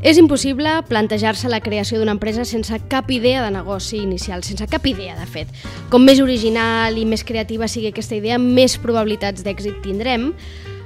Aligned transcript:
És 0.00 0.16
impossible 0.16 0.78
plantejar-se 0.88 1.50
la 1.52 1.58
creació 1.60 1.98
d'una 2.00 2.14
empresa 2.16 2.46
sense 2.48 2.78
cap 2.88 3.10
idea 3.12 3.42
de 3.44 3.50
negoci 3.52 3.98
inicial, 4.00 4.40
sense 4.40 4.64
cap 4.72 4.86
idea, 4.88 5.12
de 5.18 5.26
fet. 5.28 5.50
Com 5.92 6.06
més 6.08 6.22
original 6.24 6.96
i 6.96 7.04
més 7.04 7.20
creativa 7.20 7.68
sigui 7.68 7.90
aquesta 7.90 8.16
idea, 8.16 8.38
més 8.40 8.78
probabilitats 8.80 9.44
d'èxit 9.44 9.82
tindrem. 9.84 10.30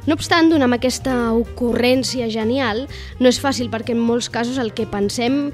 No 0.09 0.19
obstant, 0.19 0.51
donar 0.51 0.67
amb 0.67 0.81
aquesta 0.81 1.15
ocurrència 1.31 2.27
genial 2.27 2.89
no 3.23 3.31
és 3.31 3.39
fàcil 3.39 3.71
perquè 3.71 3.95
en 3.95 4.03
molts 4.03 4.27
casos 4.29 4.59
el 4.59 4.75
que 4.75 4.91
pensem 4.91 5.53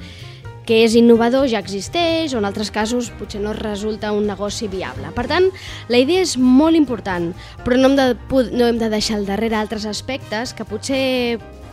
que 0.64 0.80
és 0.86 0.96
innovador 0.96 1.44
ja 1.52 1.60
existeix 1.60 2.32
o 2.32 2.40
en 2.40 2.48
altres 2.48 2.72
casos 2.72 3.12
potser 3.20 3.44
no 3.44 3.52
resulta 3.52 4.14
un 4.16 4.24
negoci 4.24 4.72
viable. 4.72 5.12
Per 5.12 5.28
tant, 5.28 5.52
la 5.92 6.00
idea 6.00 6.24
és 6.24 6.38
molt 6.40 6.80
important, 6.80 7.34
però 7.66 7.76
no 7.76 7.92
hem 7.92 8.00
de, 8.00 8.10
no 8.56 8.72
hem 8.72 8.80
de 8.80 8.88
deixar 8.88 9.20
al 9.20 9.28
darrere 9.28 9.60
altres 9.60 9.84
aspectes 9.84 10.56
que 10.56 10.64
potser 10.64 11.00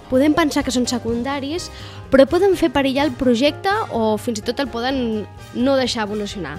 podem 0.09 0.34
pensar 0.38 0.63
que 0.66 0.73
són 0.73 0.88
secundaris, 0.89 1.70
però 2.11 2.25
poden 2.29 2.55
fer 2.59 2.71
perillar 2.73 3.07
el 3.07 3.15
projecte 3.20 3.71
o 3.91 4.17
fins 4.21 4.41
i 4.41 4.45
tot 4.45 4.59
el 4.63 4.71
poden 4.71 5.25
no 5.55 5.77
deixar 5.79 6.07
evolucionar. 6.07 6.57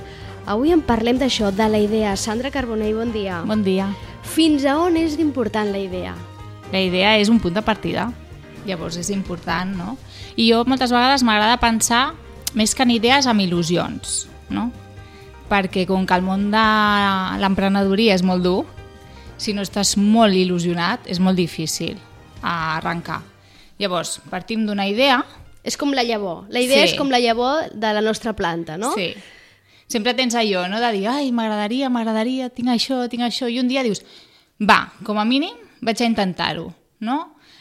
Avui 0.49 0.73
en 0.73 0.81
parlem 0.81 1.19
d'això, 1.21 1.51
de 1.53 1.67
la 1.69 1.81
idea. 1.81 2.15
Sandra 2.17 2.51
Carbonell, 2.51 2.95
bon 2.97 3.13
dia. 3.13 3.43
Bon 3.45 3.61
dia. 3.65 3.91
Fins 4.25 4.65
a 4.65 4.79
on 4.81 4.97
és 4.97 5.19
important 5.21 5.69
la 5.73 5.81
idea? 5.83 6.15
La 6.73 6.81
idea 6.81 7.17
és 7.21 7.29
un 7.29 7.41
punt 7.41 7.57
de 7.57 7.65
partida, 7.65 8.07
llavors 8.69 8.97
és 9.01 9.11
important, 9.13 9.75
no? 9.77 9.97
I 10.37 10.51
jo 10.51 10.63
moltes 10.69 10.93
vegades 10.93 11.25
m'agrada 11.25 11.61
pensar 11.61 12.13
més 12.57 12.75
que 12.75 12.85
en 12.85 12.93
idees 12.97 13.29
amb 13.29 13.45
il·lusions, 13.45 14.27
no? 14.53 14.71
Perquè 15.49 15.87
com 15.89 16.05
que 16.05 16.17
el 16.17 16.25
món 16.25 16.51
de 16.53 16.65
l'emprenedoria 17.41 18.17
és 18.17 18.25
molt 18.25 18.45
dur, 18.45 18.63
si 19.41 19.55
no 19.55 19.65
estàs 19.65 19.97
molt 19.97 20.37
il·lusionat 20.37 21.09
és 21.09 21.21
molt 21.21 21.39
difícil 21.39 21.97
arrencar. 22.43 23.23
Llavors, 23.79 24.19
partim 24.31 24.67
d'una 24.67 24.89
idea... 24.91 25.23
És 25.69 25.77
com 25.77 25.91
la 25.93 26.05
llavor. 26.07 26.47
La 26.55 26.63
idea 26.63 26.87
sí. 26.87 26.93
és 26.93 26.97
com 26.97 27.11
la 27.13 27.19
llavor 27.21 27.67
de 27.75 27.89
la 27.93 28.01
nostra 28.01 28.33
planta, 28.33 28.79
no? 28.81 28.95
Sí. 28.97 29.11
Sempre 29.91 30.15
tens 30.17 30.37
allò, 30.39 30.63
no?, 30.71 30.79
de 30.81 30.93
dir, 30.95 31.07
ai, 31.11 31.33
m'agradaria, 31.35 31.91
m'agradaria, 31.93 32.49
tinc 32.55 32.71
això, 32.73 33.03
tinc 33.11 33.27
això, 33.27 33.51
i 33.51 33.59
un 33.61 33.69
dia 33.69 33.83
dius, 33.85 34.01
va, 34.61 34.87
com 35.05 35.19
a 35.21 35.27
mínim 35.29 35.59
vaig 35.85 36.01
a 36.01 36.09
intentar-ho, 36.09 36.71
no? 37.05 37.19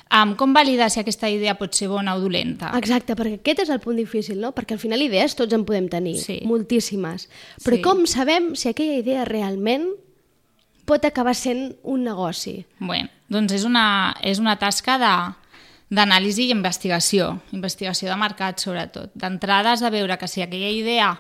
Um, 0.08 0.36
com 0.40 0.54
validar 0.56 0.88
si 0.88 1.02
aquesta 1.02 1.28
idea 1.28 1.58
pot 1.60 1.76
ser 1.76 1.90
bona 1.92 2.14
o 2.16 2.22
dolenta? 2.22 2.70
Exacte, 2.80 3.18
perquè 3.20 3.42
aquest 3.42 3.66
és 3.66 3.72
el 3.74 3.82
punt 3.84 3.98
difícil, 4.00 4.40
no? 4.40 4.54
Perquè 4.56 4.78
al 4.78 4.80
final 4.80 5.04
idees 5.04 5.36
tots 5.36 5.52
en 5.58 5.66
podem 5.68 5.90
tenir, 5.92 6.16
sí. 6.22 6.40
moltíssimes. 6.48 7.28
Però 7.66 7.76
Sí. 7.76 7.82
com 7.84 8.06
sabem 8.08 8.54
si 8.56 8.70
aquella 8.70 9.02
idea 9.02 9.26
realment 9.28 9.90
pot 10.88 11.04
acabar 11.04 11.36
sent 11.36 11.76
un 11.84 12.06
negoci? 12.08 12.62
Bueno, 12.80 13.10
doncs 13.28 13.52
és 13.52 13.66
una, 13.68 14.16
és 14.24 14.40
una 14.40 14.56
tasca 14.56 14.96
de 15.02 15.12
d'anàlisi 15.90 16.48
i 16.48 16.52
investigació, 16.52 17.38
investigació 17.56 18.10
de 18.12 18.18
mercat 18.20 18.60
sobretot. 18.60 19.12
D'entrada 19.16 19.72
has 19.72 19.84
de 19.84 19.92
veure 19.94 20.18
que 20.18 20.28
si 20.28 20.42
aquella 20.44 20.70
idea 20.70 21.14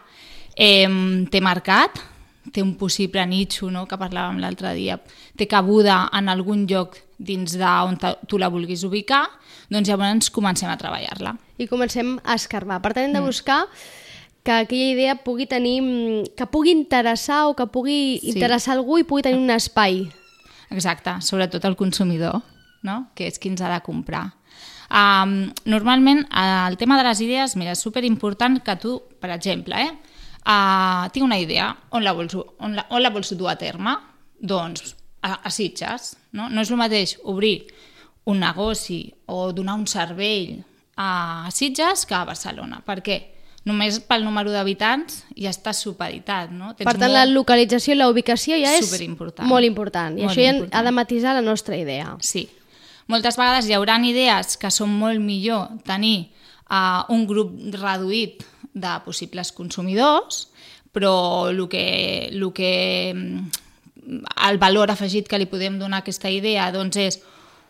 eh, 0.55 0.87
té 1.31 1.41
mercat, 1.41 1.99
té 2.51 2.63
un 2.63 2.75
possible 2.79 3.25
nitxo, 3.27 3.69
no?, 3.71 3.85
que 3.87 3.99
parlàvem 3.99 4.39
l'altre 4.39 4.73
dia, 4.75 4.99
té 5.37 5.47
cabuda 5.47 6.07
en 6.15 6.29
algun 6.31 6.65
lloc 6.67 6.97
dins 7.17 7.57
d'on 7.57 7.97
tu 8.27 8.37
la 8.37 8.49
vulguis 8.53 8.83
ubicar, 8.87 9.25
doncs 9.69 9.89
llavors 9.89 10.29
comencem 10.31 10.69
a 10.69 10.77
treballar-la. 10.77 11.35
I 11.57 11.67
comencem 11.67 12.17
a 12.23 12.35
escarbar. 12.37 12.81
Per 12.83 12.93
tant, 12.93 13.07
hem 13.07 13.15
de 13.17 13.23
buscar 13.25 13.65
que 14.43 14.51
aquella 14.51 14.91
idea 14.93 15.15
pugui 15.15 15.47
tenir... 15.47 15.81
mm, 15.81 16.35
que 16.37 16.45
pugui 16.47 16.71
interessar 16.71 17.47
o 17.47 17.55
que 17.55 17.65
pugui 17.67 18.19
Sí. 18.21 18.31
interessar 18.35 18.77
algú 18.77 18.97
i 18.97 19.03
pugui 19.03 19.23
tenir 19.23 19.39
un 19.39 19.49
espai. 19.51 20.07
Exacte, 20.69 21.17
sobretot 21.21 21.65
el 21.65 21.75
consumidor, 21.75 22.41
no? 22.83 23.09
que 23.15 23.27
és 23.27 23.39
qui 23.39 23.49
ens 23.49 23.61
ha 23.61 23.73
de 23.73 23.81
comprar. 23.83 24.36
Um, 24.87 25.51
normalment, 25.65 26.23
eh, 26.31 26.67
el 26.69 26.77
tema 26.77 26.97
de 26.97 27.07
les 27.09 27.21
idees, 27.21 27.55
mira, 27.59 27.73
és 27.75 27.81
superimportant 27.83 28.61
que 28.63 28.77
tu, 28.79 28.97
per 29.19 29.33
exemple, 29.35 29.75
eh, 29.75 29.91
uh, 30.47 31.09
tinc 31.11 31.25
una 31.25 31.39
idea, 31.39 31.73
on 31.91 32.05
la, 32.05 32.13
vols, 32.15 32.37
on, 32.59 32.77
la, 32.77 32.87
on 32.89 33.03
la 33.03 33.11
vols 33.11 33.33
dur 33.35 33.51
a 33.51 33.57
terme? 33.59 33.97
Doncs 34.39 34.95
a, 35.21 35.41
a 35.43 35.51
Sitges. 35.51 36.15
No? 36.31 36.47
no 36.49 36.63
és 36.63 36.71
el 36.71 36.79
mateix 36.79 37.17
obrir 37.25 37.67
un 38.27 38.39
negoci 38.43 39.01
o 39.31 39.51
donar 39.55 39.77
un 39.79 39.87
servei 39.87 40.57
a 40.97 41.49
Sitges 41.51 42.05
que 42.05 42.15
a 42.15 42.25
Barcelona. 42.27 42.81
Per 42.85 43.01
què? 43.03 43.17
Només 43.67 43.99
pel 44.07 44.23
número 44.23 44.51
d'habitants 44.53 45.25
ja 45.35 45.51
està 45.51 45.73
supeditat. 45.75 46.53
No? 46.55 46.71
Tens 46.77 46.87
per 46.87 46.95
tant, 46.95 47.11
la 47.11 47.25
localització 47.27 47.95
i 47.95 47.99
la 47.99 48.07
ubicació 48.07 48.55
ja 48.61 48.77
és 48.77 48.87
molt 49.43 49.67
important. 49.67 50.15
I 50.15 50.23
Molt 50.23 50.31
això 50.31 50.45
ja 50.45 50.53
important. 50.55 50.77
ha 50.79 50.83
de 50.87 50.93
matisar 50.95 51.35
la 51.35 51.43
nostra 51.43 51.75
idea. 51.75 52.15
Sí. 52.23 52.47
Moltes 53.07 53.37
vegades 53.39 53.67
hi 53.67 53.75
haurà 53.77 53.97
idees 54.03 54.57
que 54.59 54.71
són 54.73 54.91
molt 54.91 55.21
millor 55.23 55.79
tenir 55.87 56.29
uh, 56.69 57.05
un 57.13 57.25
grup 57.27 57.53
reduït 57.77 58.43
de 58.73 58.93
possibles 59.05 59.53
consumidors, 59.55 60.47
però 60.91 61.47
el 61.49 61.63
que, 61.69 61.85
el 62.31 62.43
que 62.53 63.13
el 64.49 64.57
valor 64.59 64.91
afegit 64.91 65.27
que 65.27 65.39
li 65.39 65.47
podem 65.47 65.79
donar 65.79 66.01
a 66.01 66.05
aquesta 66.05 66.29
idea 66.29 66.69
doncs 66.71 66.97
és 66.97 67.19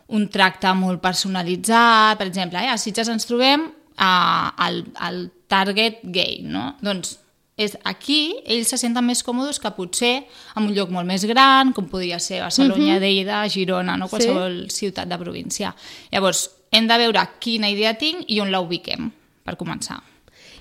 un 0.08 0.26
tracte 0.32 0.70
molt 0.74 1.02
personalitzat, 1.04 2.16
per 2.18 2.26
exemple, 2.26 2.60
eh, 2.62 2.72
a 2.72 2.78
Sitges 2.80 3.10
ens 3.12 3.28
trobem 3.28 3.68
uh, 3.68 4.48
al, 4.56 4.82
al 4.96 5.26
target 5.48 6.00
gay, 6.02 6.40
no? 6.42 6.72
Doncs 6.80 7.18
és 7.58 7.74
aquí 7.84 8.36
ells 8.46 8.70
se 8.70 8.78
senten 8.78 9.04
més 9.04 9.24
còmodes 9.26 9.58
que 9.58 9.70
potser 9.74 10.12
en 10.54 10.62
un 10.68 10.74
lloc 10.76 10.92
molt 10.94 11.08
més 11.08 11.24
gran, 11.26 11.72
com 11.74 11.88
podria 11.90 12.20
ser 12.22 12.40
Barcelona, 12.44 12.98
Lleida, 13.02 13.42
Girona, 13.50 13.96
no? 13.98 14.08
qualsevol 14.08 14.68
ciutat 14.70 15.10
de 15.10 15.18
província. 15.18 15.74
Llavors, 16.12 16.46
hem 16.70 16.86
de 16.88 16.98
veure 17.02 17.24
quina 17.42 17.68
idea 17.70 17.96
tinc 17.98 18.24
i 18.28 18.38
on 18.40 18.52
la 18.54 18.60
ubiquem, 18.62 19.10
per 19.44 19.56
començar. 19.58 19.98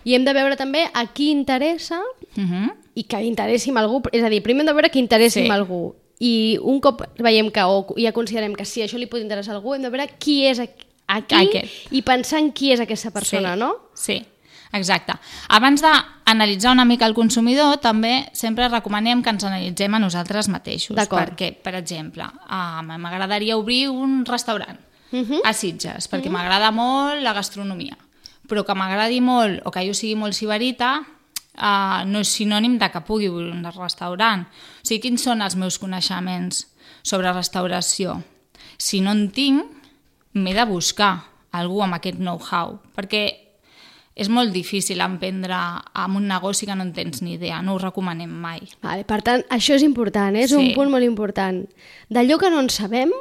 I 0.07 0.15
hem 0.15 0.23
de 0.25 0.33
veure 0.33 0.55
també 0.55 0.85
a 0.93 1.05
qui 1.13 1.31
interessa 1.31 2.01
Uh 2.37 2.43
-huh. 2.43 2.73
i 2.95 3.03
que 3.03 3.21
interessi 3.23 3.71
a 3.71 3.79
algú. 3.79 4.01
És 4.11 4.23
a 4.23 4.29
dir, 4.29 4.41
primer 4.43 4.61
hem 4.61 4.67
de 4.67 4.73
veure 4.73 4.89
qui 4.89 4.99
interessi 4.99 5.41
Sí. 5.43 5.49
algú. 5.49 5.95
I 6.19 6.57
un 6.61 6.79
cop 6.79 7.01
veiem 7.19 7.51
que, 7.51 7.63
o 7.63 7.85
ja 7.97 8.11
considerem 8.11 8.55
que 8.55 8.65
sí, 8.65 8.81
això 8.81 8.97
li 8.97 9.05
pot 9.07 9.21
interessar 9.21 9.53
a 9.53 9.57
algú, 9.57 9.73
hem 9.75 9.81
de 9.81 9.89
veure 9.89 10.09
qui 10.19 10.45
és 10.45 10.59
aquí, 10.59 11.35
aquí 11.35 11.61
i 11.91 12.01
pensar 12.01 12.39
en 12.39 12.51
qui 12.51 12.71
és 12.71 12.79
aquesta 12.79 13.11
persona, 13.11 13.53
sí. 13.53 13.59
no? 13.59 13.75
Sí, 13.93 14.23
exacte. 14.73 15.13
Abans 15.49 15.81
d'analitzar 15.81 16.71
una 16.71 16.85
mica 16.85 17.05
el 17.05 17.13
consumidor, 17.13 17.77
també 17.77 18.29
sempre 18.33 18.67
recomanem 18.69 19.21
que 19.23 19.29
ens 19.29 19.43
analitzem 19.43 19.93
a 19.93 19.99
nosaltres 19.99 20.49
mateixos. 20.49 20.95
Perquè, 21.31 21.53
per 21.63 21.75
exemple, 21.75 22.25
ah, 22.47 22.81
m'agradaria 22.83 23.57
obrir 23.57 23.89
un 23.89 24.25
restaurant 24.25 24.79
Mhm. 25.11 25.41
a 25.45 25.53
Sitges, 25.53 26.09
perquè 26.11 26.29
m'agrada 26.29 26.71
molt 26.71 27.21
la 27.23 27.33
gastronomia. 27.33 27.97
Però 28.47 28.65
que 28.65 28.75
m'agradi 28.75 29.21
molt, 29.21 29.61
o 29.65 29.71
que 29.71 29.85
jo 29.87 29.93
sigui 29.93 30.15
molt 30.15 30.33
sibarita, 30.33 31.03
uh, 31.57 32.05
no 32.05 32.19
és 32.19 32.27
sinònim 32.27 32.77
de 32.77 32.89
que 32.91 33.01
pugui 33.01 33.27
obrir 33.27 33.51
un 33.51 33.63
restaurant. 33.63 34.45
O 34.45 34.85
sigui, 34.85 35.01
quins 35.01 35.23
són 35.23 35.41
els 35.41 35.55
meus 35.55 35.77
coneixements 35.79 36.67
sobre 37.03 37.31
restauració? 37.33 38.23
Si 38.77 39.01
no 39.01 39.11
en 39.11 39.31
tinc, 39.31 39.65
m'he 40.33 40.53
de 40.53 40.65
buscar 40.65 41.23
algú 41.51 41.81
amb 41.83 41.95
aquest 41.95 42.19
know-how, 42.19 42.79
perquè 42.95 43.46
és 44.17 44.29
molt 44.33 44.51
difícil 44.51 44.99
emprendre 45.05 45.53
amb 45.93 46.17
un 46.17 46.25
negoci 46.27 46.65
que 46.65 46.75
no 46.75 46.81
en 46.87 46.91
tens 46.95 47.21
ni 47.21 47.35
idea, 47.37 47.61
no 47.61 47.75
ho 47.75 47.77
recomanem 47.83 48.31
mai. 48.33 48.63
Vale, 48.81 49.05
per 49.05 49.21
tant, 49.21 49.43
això 49.53 49.75
és 49.77 49.83
important, 49.85 50.35
eh? 50.35 50.43
és 50.47 50.49
Sí. 50.51 50.57
un 50.57 50.73
punt 50.73 50.89
molt 50.89 51.05
important. 51.05 51.67
D'allò 52.09 52.39
que 52.41 52.49
no 52.49 52.59
en 52.59 52.69
sabem, 52.73 53.11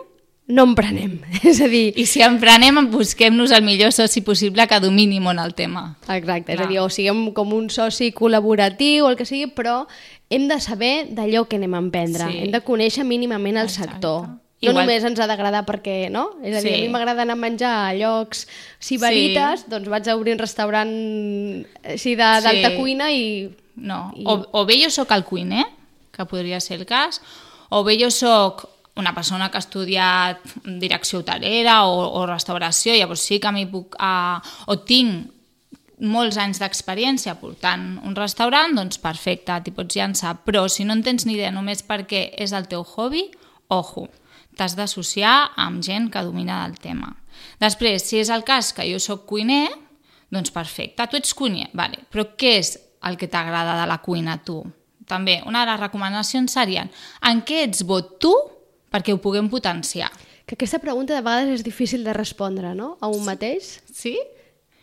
no 0.49 0.63
en 0.63 0.75
prenem. 0.79 1.21
És 1.43 1.61
a 1.61 1.67
dir, 1.69 1.93
I 1.99 2.05
si 2.07 2.23
emprenem, 2.23 2.79
busquem-nos 2.91 3.51
el 3.51 3.65
millor 3.67 3.91
soci 3.93 4.21
possible 4.23 4.65
que 4.71 4.79
domini 4.81 5.19
molt 5.21 5.41
el 5.43 5.55
tema. 5.59 5.97
Exacte, 6.09 6.53
és 6.55 6.61
a 6.61 6.63
Clar. 6.63 6.69
dir, 6.71 6.79
o 6.81 6.89
siguem 6.89 7.33
com 7.35 7.53
un 7.53 7.69
soci 7.69 8.13
col·laboratiu 8.15 9.05
o 9.05 9.11
el 9.11 9.17
que 9.19 9.27
sigui, 9.27 9.49
però 9.53 9.87
hem 10.31 10.47
de 10.49 10.61
saber 10.61 11.09
d'allò 11.11 11.49
que 11.49 11.57
anem 11.59 11.75
a 11.75 11.79
emprendre. 11.83 12.31
Sí. 12.31 12.39
Hem 12.45 12.53
de 12.53 12.61
conèixer 12.63 13.05
mínimament 13.05 13.57
el 13.59 13.67
Exacte. 13.67 13.91
sector. 13.99 14.29
No 14.63 14.71
Igual- 14.71 14.87
només 14.87 15.05
ens 15.05 15.19
ha 15.21 15.27
d'agradar 15.29 15.67
perquè, 15.67 16.09
no? 16.11 16.31
És 16.43 16.57
a 16.57 16.61
dir, 16.63 16.71
Sí. 16.73 16.79
a 16.79 16.83
mi 16.87 16.89
m'agrada 16.89 17.23
anar 17.23 17.35
a 17.37 17.37
menjar 17.37 17.73
a 17.91 17.95
llocs 17.95 18.47
sibarites, 18.81 19.61
sí. 19.61 19.67
doncs 19.69 19.89
vaig 19.89 20.09
a 20.09 20.15
obrir 20.17 20.33
un 20.33 20.39
restaurant 20.41 20.93
així 21.85 22.15
d'alta 22.17 22.71
Sí. 22.71 22.77
cuina 22.77 23.11
i... 23.13 23.51
No. 23.77 24.13
I- 24.17 24.25
O, 24.25 24.47
o 24.53 24.65
bé 24.65 24.79
jo 24.83 24.89
sóc 24.91 25.11
el 25.13 25.25
cuiner, 25.25 25.67
que 26.11 26.25
podria 26.25 26.61
ser 26.61 26.81
el 26.81 26.87
cas, 26.87 27.21
o 27.69 27.85
bé 27.85 27.99
jo 28.01 28.11
sóc 28.11 28.69
una 28.97 29.13
persona 29.15 29.51
que 29.51 29.59
ha 29.59 29.61
estudiat 29.61 30.39
direcció 30.65 31.19
hotelera 31.21 31.85
o, 31.85 32.09
o 32.17 32.25
restauració, 32.27 32.95
llavors 32.97 33.21
sí 33.21 33.39
que 33.39 33.53
m'hi 33.53 33.67
puc... 33.67 33.95
Uh, 34.01 34.41
o 34.73 34.79
tinc 34.79 35.29
molts 36.01 36.37
anys 36.41 36.59
d'experiència 36.61 37.35
portant 37.41 37.99
un 38.05 38.17
restaurant, 38.17 38.73
doncs 38.77 38.97
perfecte, 38.99 39.53
t'hi 39.65 39.71
pots 39.77 39.97
llançar. 39.97 40.39
Però 40.45 40.67
si 40.69 40.85
no 40.85 40.93
en 40.97 41.03
tens 41.05 41.27
ni 41.27 41.35
idea 41.37 41.51
només 41.53 41.85
perquè 41.87 42.31
és 42.39 42.53
el 42.53 42.69
teu 42.69 42.85
hobby, 42.85 43.31
ojo, 43.69 44.09
t'has 44.57 44.75
d'associar 44.77 45.53
amb 45.61 45.83
gent 45.85 46.09
que 46.13 46.23
domina 46.25 46.63
del 46.65 46.79
tema. 46.81 47.13
Després, 47.61 48.03
si 48.09 48.19
és 48.23 48.31
el 48.33 48.45
cas 48.45 48.73
que 48.73 48.87
jo 48.89 48.99
sóc 49.03 49.27
cuiner, 49.29 49.69
doncs 50.33 50.51
perfecte, 50.51 51.07
tu 51.07 51.17
ets 51.21 51.35
cuiner, 51.37 51.69
vale. 51.77 52.01
però 52.11 52.25
què 52.37 52.57
és 52.59 52.79
el 53.07 53.17
que 53.21 53.29
t'agrada 53.29 53.77
de 53.81 53.87
la 53.87 53.99
cuina 54.03 54.35
a 54.35 54.43
tu? 54.43 54.63
També, 55.07 55.41
una 55.47 55.65
de 55.65 55.71
les 55.71 55.81
recomanacions 55.81 56.51
serien 56.53 56.89
en 57.23 57.43
què 57.47 57.63
ets 57.69 57.85
bo 57.87 58.01
tu 58.03 58.33
perquè 58.91 59.13
ho 59.15 59.21
puguem 59.23 59.49
potenciar. 59.53 60.11
Que 60.47 60.55
aquesta 60.57 60.79
pregunta 60.83 61.15
de 61.15 61.21
vegades 61.23 61.61
és 61.61 61.65
difícil 61.67 62.03
de 62.07 62.13
respondre, 62.15 62.73
no? 62.75 62.97
A 63.01 63.07
un 63.11 63.25
mateix. 63.25 63.81
Sí? 63.93 64.17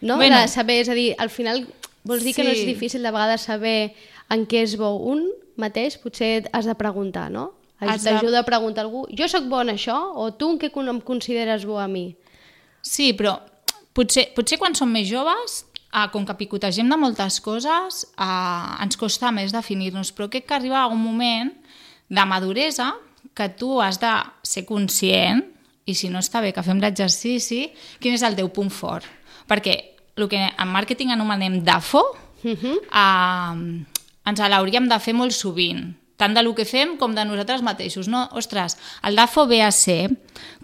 No? 0.01 0.17
Bueno. 0.17 0.37
de 0.39 0.47
saber, 0.51 0.81
és 0.83 0.89
a 0.89 0.93
dir, 0.93 1.15
al 1.17 1.29
final 1.31 1.65
vols 2.03 2.23
dir 2.23 2.33
que 2.35 2.43
no 2.43 2.51
és 2.51 2.59
Sí. 2.59 2.65
difícil 2.65 3.01
de 3.03 3.11
vegades 3.11 3.41
saber 3.41 3.95
en 4.29 4.45
què 4.45 4.63
és 4.63 4.77
bo 4.77 4.95
un 4.97 5.29
mateix? 5.55 5.97
Potser 5.97 6.49
has 6.51 6.65
de 6.65 6.75
preguntar, 6.75 7.29
no? 7.31 7.53
T'ajuda 7.85 8.39
a 8.39 8.47
preguntar 8.47 8.83
a 8.83 8.87
algú, 8.87 9.05
jo 9.11 9.27
sóc 9.27 9.45
bo 9.49 9.61
en 9.61 9.73
això? 9.73 9.95
O 10.15 10.31
tu 10.33 10.51
en 10.51 10.59
què 10.59 10.71
em 10.73 11.01
consideres 11.01 11.65
bo 11.65 11.79
a 11.79 11.87
mi? 11.87 12.15
Sí, 12.81 13.13
però 13.13 13.39
potser, 13.93 14.33
potser 14.35 14.57
quan 14.59 14.75
som 14.75 14.89
més 14.91 15.07
joves, 15.07 15.65
eh, 15.93 16.07
com 16.11 16.25
que 16.25 16.33
picotegem 16.33 16.89
de 16.89 16.97
moltes 16.97 17.39
coses, 17.41 18.05
eh, 18.17 18.83
ens 18.83 18.97
costa 18.97 19.31
més 19.31 19.51
definir-nos, 19.51 20.11
però 20.11 20.29
crec 20.29 20.47
que 20.47 20.55
arriba 20.55 20.87
un 20.87 21.01
moment 21.01 21.51
de 22.09 22.25
maduresa 22.25 22.93
que 23.33 23.49
tu 23.49 23.81
has 23.81 23.99
de 23.99 24.11
ser 24.43 24.65
conscient, 24.65 25.43
i 25.85 25.93
si 25.95 26.09
no 26.09 26.19
està 26.19 26.41
bé 26.41 26.53
que 26.53 26.63
fem 26.63 26.79
l'exercici, 26.79 27.71
quin 27.99 28.13
és 28.13 28.23
el 28.23 28.35
teu 28.35 28.49
punt 28.49 28.69
fort. 28.69 29.05
Perquè 29.47 29.73
el 30.15 30.29
que 30.29 30.37
en 30.37 30.67
màrqueting 30.67 31.11
anomenem 31.11 31.63
DAFO, 31.63 32.03
Uh 32.43 32.51
-huh. 32.59 32.77
eh, 32.91 33.85
ens 34.25 34.39
l'hauríem 34.39 34.87
de 34.87 34.99
fer 34.99 35.13
molt 35.13 35.31
sovint, 35.31 35.95
tant 36.17 36.35
de 36.35 36.43
lo 36.45 36.53
que 36.55 36.65
fem 36.65 36.95
com 37.01 37.15
de 37.15 37.25
nosaltres 37.25 37.63
mateixos. 37.65 38.09
No? 38.11 38.27
Ostres, 38.37 38.77
el 39.03 39.17
DAFO 39.17 39.47
ve 39.49 39.61
a 39.65 39.71
ser 39.71 40.11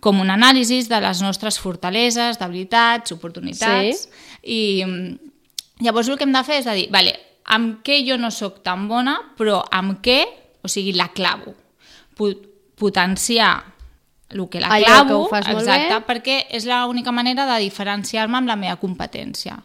com 0.04 0.22
un 0.22 0.30
anàlisi 0.34 0.82
de 0.90 1.00
les 1.04 1.24
nostres 1.26 1.60
fortaleses, 1.60 2.40
debilitats, 2.40 3.16
oportunitats, 3.16 4.06
i 4.44 4.84
mm, 4.86 5.34
llavors 5.86 6.10
el 6.10 6.20
que 6.20 6.28
hem 6.28 6.36
de 6.36 6.46
fer 6.48 6.62
és 6.62 6.70
de 6.70 6.78
dir, 6.78 6.86
vale, 6.94 7.16
amb 7.56 7.82
què 7.86 8.02
jo 8.06 8.20
no 8.22 8.30
sóc 8.32 8.62
tan 8.66 8.88
bona, 8.90 9.18
però 9.38 9.64
amb 9.74 10.00
què, 10.06 10.22
o 10.62 10.70
sigui, 10.72 10.94
la 10.98 11.10
clavo. 11.16 11.56
Pot 12.20 12.46
potenciar 12.80 13.58
el 14.30 14.46
que 14.48 14.62
la 14.62 14.70
clavo, 14.78 15.28
que 15.28 15.42
exacte, 15.42 15.96
bé. 15.96 16.06
perquè 16.06 16.38
és 16.54 16.68
l'única 16.70 17.12
manera 17.12 17.48
de 17.50 17.58
diferenciar-me 17.66 18.38
amb 18.38 18.52
la 18.52 18.56
meva 18.60 18.78
competència. 18.78 19.58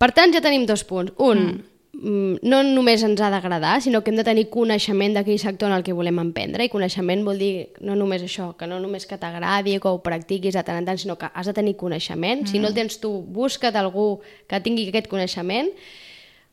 Per 0.00 0.10
tant, 0.16 0.32
ja 0.32 0.40
tenim 0.42 0.64
dos 0.66 0.82
punts. 0.88 1.12
Un, 1.22 1.44
mm. 1.44 1.73
No 1.94 2.62
només 2.66 3.02
ens 3.06 3.20
ha 3.22 3.30
d'agradar, 3.30 3.76
sinó 3.82 4.02
que 4.02 4.10
hem 4.10 4.18
de 4.18 4.24
tenir 4.26 4.48
coneixement 4.52 5.14
d'aquell 5.14 5.38
sector 5.38 5.70
en 5.70 5.76
el 5.76 5.84
que 5.86 5.94
volem 5.94 6.18
emprendre, 6.22 6.66
i 6.66 6.72
coneixement 6.72 7.24
vol 7.26 7.38
dir 7.38 7.68
no 7.86 7.94
només 7.98 8.24
això, 8.26 8.50
que 8.58 8.68
no 8.70 8.80
només 8.82 9.06
que 9.06 9.18
t'agradi, 9.20 9.76
que 9.80 9.90
ho 9.90 10.00
practiquis 10.04 10.56
de 10.56 10.64
tant 10.66 10.80
en 10.80 10.88
tant, 10.88 11.00
sinó 11.00 11.16
que 11.20 11.30
has 11.32 11.46
de 11.46 11.54
tenir 11.56 11.76
coneixement. 11.80 12.42
Mm. 12.42 12.50
Si 12.50 12.62
no 12.62 12.70
el 12.70 12.76
tens 12.76 12.98
tu, 13.02 13.12
busca't 13.22 13.76
algú 13.78 14.20
que 14.50 14.60
tingui 14.64 14.88
aquest 14.90 15.08
coneixement. 15.12 15.70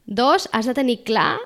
Dos, 0.06 0.50
has 0.52 0.70
de 0.70 0.76
tenir 0.78 1.02
clar 1.08 1.40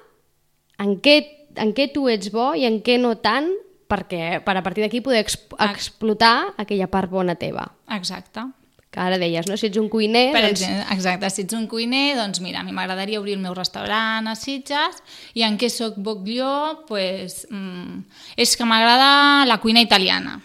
en 0.82 0.98
què, 1.00 1.22
en 1.56 1.72
què 1.76 1.88
tu 1.94 2.10
ets 2.12 2.32
bo 2.34 2.54
i 2.56 2.68
en 2.68 2.82
què 2.84 3.00
no 3.00 3.16
tant, 3.24 3.50
perquè 3.88 4.42
per 4.44 4.56
a 4.58 4.64
partir 4.66 4.84
d'aquí 4.84 5.02
poder 5.06 5.22
exp 5.24 5.54
explotar 5.62 6.56
aquella 6.58 6.90
part 6.92 7.12
bona 7.12 7.38
teva. 7.40 7.70
Exacte. 7.94 8.48
Que 8.96 9.02
ara 9.04 9.18
deies, 9.20 9.44
no? 9.52 9.58
Si 9.60 9.68
ets 9.68 9.76
un 9.82 9.90
cuiner... 9.92 10.30
Per 10.32 10.40
doncs... 10.46 10.62
exemple, 10.62 10.86
exacte, 10.96 11.30
si 11.34 11.44
ets 11.44 11.56
un 11.58 11.66
cuiner, 11.68 12.14
doncs 12.16 12.40
mira, 12.40 12.62
a 12.62 12.64
mi 12.64 12.72
m'agradaria 12.72 13.20
obrir 13.20 13.34
el 13.36 13.42
meu 13.44 13.52
restaurant 13.58 14.30
a 14.32 14.36
Sitges 14.40 15.02
i 15.36 15.44
en 15.44 15.58
què 15.60 15.68
sóc 15.70 15.98
boc 16.00 16.22
jo? 16.30 16.86
Pues, 16.88 17.42
mm, 17.52 18.06
és 18.40 18.56
que 18.56 18.64
m'agrada 18.70 19.44
la 19.50 19.58
cuina 19.60 19.84
italiana, 19.84 20.38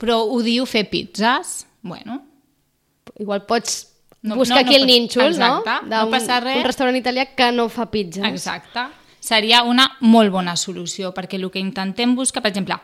però 0.00 0.22
odio 0.24 0.64
fer 0.64 0.86
pizzas. 0.88 1.66
Bueno, 1.82 2.22
Igual 3.18 3.44
pots 3.46 3.92
No- 4.22 4.34
buscar 4.36 4.58
no- 4.58 4.62
no 4.64 4.68
aquí 4.68 4.76
el 4.80 4.86
nínxol, 4.86 5.30
exacte, 5.30 5.70
no? 5.86 6.04
no 6.04 6.10
passa 6.10 6.40
res. 6.40 6.56
Un 6.58 6.64
restaurant 6.64 6.96
italià 6.98 7.28
que 7.36 7.52
no 7.52 7.68
fa 7.68 7.86
pizzas. 7.92 8.24
exacte. 8.26 8.88
Seria 9.20 9.62
una 9.62 9.86
molt 10.00 10.32
bona 10.32 10.56
solució, 10.56 11.12
perquè 11.14 11.34
el 11.38 11.50
que 11.50 11.58
intentem 11.60 12.14
buscar, 12.16 12.42
per 12.42 12.50
exemple, 12.50 12.76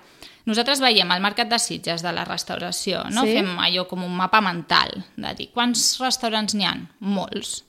nosaltres 0.49 0.81
veiem 0.83 1.11
el 1.15 1.23
mercat 1.23 1.51
de 1.51 1.59
Sitges 1.63 2.03
de 2.03 2.13
la 2.15 2.25
restauració, 2.27 3.05
no? 3.15 3.27
Sí. 3.27 3.37
fem 3.39 3.53
allò 3.63 3.87
com 3.91 4.03
un 4.05 4.15
mapa 4.17 4.41
mental, 4.45 5.05
de 5.17 5.35
dir 5.39 5.51
quants 5.55 6.01
restaurants 6.03 6.57
n'hi 6.59 6.67
han? 6.67 6.89
Molts. 7.01 7.63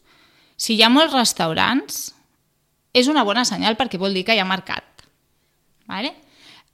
Si 0.58 0.78
hi 0.78 0.84
ha 0.84 0.90
molts 0.94 1.14
restaurants, 1.14 2.04
és 2.94 3.10
una 3.10 3.26
bona 3.26 3.44
senyal 3.46 3.78
perquè 3.78 4.00
vol 4.02 4.14
dir 4.14 4.24
que 4.26 4.36
hi 4.36 4.42
ha 4.42 4.48
mercat. 4.48 5.06
Vale? 5.90 6.14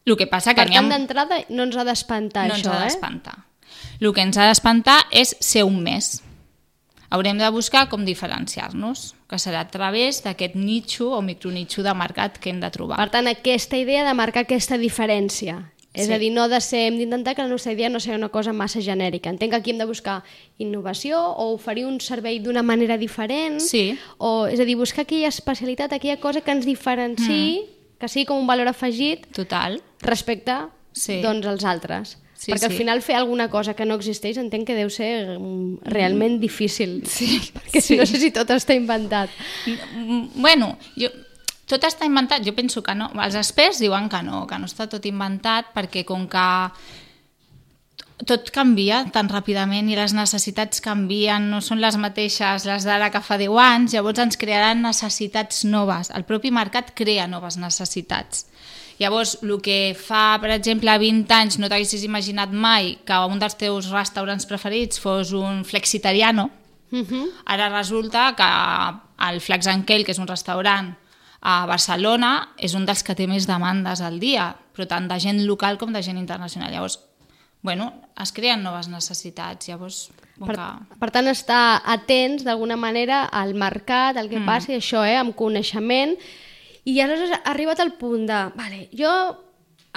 El 0.05 0.17
que 0.17 0.27
passa 0.27 0.53
que 0.55 0.63
Per 0.63 0.69
n'hi 0.69 0.77
ha... 0.77 0.81
tant, 0.81 0.93
d'entrada 0.93 1.43
no 1.49 1.67
ens 1.67 1.77
ha 1.77 1.85
d'espantar 1.87 2.47
no 2.47 2.55
ens 2.55 2.63
això, 2.63 2.73
ha 2.73 2.81
eh? 2.81 2.87
d'espantar. 2.87 3.37
El 3.99 4.13
que 4.15 4.23
ens 4.23 4.39
ha 4.39 4.47
d'espantar 4.49 4.99
és 5.11 5.35
ser 5.43 5.65
un 5.67 5.81
més. 5.83 6.19
Haurem 7.09 7.39
de 7.41 7.49
buscar 7.49 7.87
com 7.89 8.05
diferenciar-nos, 8.05 9.15
que 9.29 9.39
serà 9.41 9.63
a 9.65 9.69
través 9.69 10.21
d'aquest 10.21 10.55
nitxo 10.55 11.09
o 11.17 11.23
micronitxo 11.25 11.81
de 11.85 11.93
mercat 11.97 12.37
que 12.37 12.51
hem 12.53 12.59
de 12.61 12.69
trobar. 12.73 12.99
Per 13.01 13.09
tant, 13.13 13.29
aquesta 13.29 13.79
idea 13.81 14.03
de 14.05 14.13
marcar 14.17 14.45
aquesta 14.45 14.77
diferència. 14.77 15.57
És 15.93 16.05
Sí. 16.05 16.13
a 16.13 16.19
dir, 16.19 16.31
no 16.31 16.47
de 16.47 16.59
ser, 16.61 16.85
hem 16.87 16.97
d'intentar 16.99 17.33
que 17.35 17.41
la 17.41 17.47
nostra 17.49 17.71
idea 17.73 17.89
no 17.89 17.99
sigui 17.99 18.15
una 18.15 18.29
cosa 18.29 18.53
massa 18.53 18.79
genèrica. 18.79 19.29
Entenc 19.31 19.49
que 19.51 19.57
aquí 19.57 19.71
hem 19.71 19.79
de 19.79 19.85
buscar 19.85 20.23
innovació 20.59 21.19
o 21.19 21.53
oferir 21.53 21.85
un 21.87 21.99
servei 21.99 22.39
d'una 22.39 22.61
manera 22.63 22.97
diferent. 22.97 23.59
Sí. 23.59 23.97
O, 24.19 24.45
és 24.47 24.59
a 24.59 24.65
dir, 24.65 24.75
buscar 24.77 25.01
aquella 25.07 25.27
especialitat, 25.29 25.91
aquella 25.93 26.19
cosa 26.19 26.41
que 26.41 26.51
ens 26.51 26.65
diferenciï, 26.65 27.61
mm. 27.63 27.99
que 27.99 28.07
sigui 28.07 28.25
com 28.29 28.37
un 28.39 28.47
valor 28.47 28.67
afegit 28.69 29.25
Total. 29.33 29.81
respecte 30.01 30.53
Sí. 30.93 31.21
doncs, 31.21 31.45
als 31.47 31.63
altres. 31.65 32.17
Sí, 32.39 32.53
Perquè 32.53 32.65
al 32.69 32.71
sí. 32.71 32.77
final 32.77 33.01
fer 33.01 33.15
alguna 33.17 33.49
cosa 33.49 33.73
que 33.75 33.83
no 33.83 33.95
existeix 33.95 34.37
entenc 34.39 34.65
que 34.67 34.75
deu 34.75 34.89
ser 34.89 35.37
mm, 35.39 35.81
realment 35.83 36.39
difícil. 36.39 37.01
Sí, 37.05 37.41
Perquè 37.55 37.81
sí. 37.81 37.97
no 37.97 38.05
sé 38.05 38.17
si 38.21 38.31
tot 38.31 38.47
està 38.49 38.73
inventat. 38.77 39.29
Mm, 39.65 40.29
Bueno, 40.35 40.77
jo, 40.95 41.09
tot 41.69 41.85
està 41.85 42.07
inventat, 42.07 42.43
jo 42.45 42.55
penso 42.57 42.81
que 42.85 42.95
no. 42.97 43.11
Els 43.23 43.37
experts 43.39 43.81
diuen 43.83 44.09
que 44.09 44.23
no, 44.25 44.45
que 44.49 44.57
no 44.59 44.69
està 44.69 44.89
tot 44.89 45.05
inventat 45.05 45.69
perquè 45.75 46.03
com 46.07 46.25
que 46.29 46.47
tot 48.27 48.49
canvia 48.51 49.05
tan 49.15 49.29
ràpidament 49.31 49.87
i 49.87 49.95
les 49.95 50.13
necessitats 50.17 50.83
canvien, 50.83 51.47
no 51.51 51.61
són 51.63 51.79
les 51.79 51.95
mateixes 51.95 52.65
les 52.67 52.87
d'ara 52.87 53.07
que 53.13 53.21
fa 53.23 53.37
10 53.39 53.55
anys, 53.63 53.95
llavors 53.95 54.19
ens 54.19 54.37
crearan 54.37 54.83
necessitats 54.83 55.63
noves. 55.63 56.11
El 56.11 56.27
propi 56.27 56.51
mercat 56.51 56.91
crea 56.97 57.29
noves 57.31 57.57
necessitats. 57.61 58.47
Llavors, 58.99 59.37
el 59.45 59.61
que 59.63 59.95
fa, 59.95 60.35
per 60.43 60.51
exemple, 60.51 60.91
20 60.99 61.31
anys 61.31 61.59
no 61.61 61.69
t'haguessis 61.71 62.03
imaginat 62.03 62.51
mai 62.51 62.97
que 63.07 63.19
un 63.31 63.39
dels 63.39 63.55
teus 63.55 63.87
restaurants 63.93 64.49
preferits 64.49 64.99
fos 64.99 65.31
un 65.31 65.63
flexitariano, 65.63 66.49
Uh 66.91 67.05
-huh. 67.05 67.29
Ara 67.45 67.69
resulta 67.69 68.33
que 68.35 69.29
el 69.29 69.41
Flax 69.41 69.67
and 69.67 69.85
Kale, 69.85 70.03
que 70.03 70.11
és 70.11 70.17
un 70.17 70.27
restaurant 70.27 70.95
a 71.41 71.65
Barcelona, 71.69 72.53
és 72.57 72.75
un 72.75 72.85
dels 72.87 73.03
que 73.03 73.15
té 73.15 73.27
més 73.27 73.47
demandes 73.47 74.01
al 74.03 74.19
dia, 74.19 74.51
però 74.75 74.87
tant 74.87 75.07
de 75.07 75.19
gent 75.19 75.39
local 75.47 75.79
com 75.79 75.93
de 75.95 76.03
gent 76.03 76.19
internacional. 76.19 76.71
Llavors, 76.73 76.99
bueno, 77.61 77.93
es 78.19 78.31
creen 78.35 78.63
noves 78.63 78.89
necessitats. 78.91 79.67
Llavors, 79.67 80.09
Per, 80.39 80.55
que... 80.55 80.67
per 80.99 81.09
tant, 81.11 81.27
estar 81.27 81.81
atents 81.83 82.45
d'alguna 82.47 82.77
manera 82.79 83.25
al 83.25 83.53
mercat, 83.59 84.17
al 84.17 84.29
que 84.31 84.39
mm. 84.39 84.47
passi, 84.47 84.75
això, 84.77 85.03
eh, 85.07 85.17
amb 85.19 85.35
coneixement. 85.35 86.15
I 86.87 86.99
aleshores 87.03 87.35
ha 87.35 87.41
arribat 87.51 87.81
al 87.83 87.95
punt 87.99 88.23
de, 88.27 88.39
vale, 88.55 88.85
jo 88.95 89.11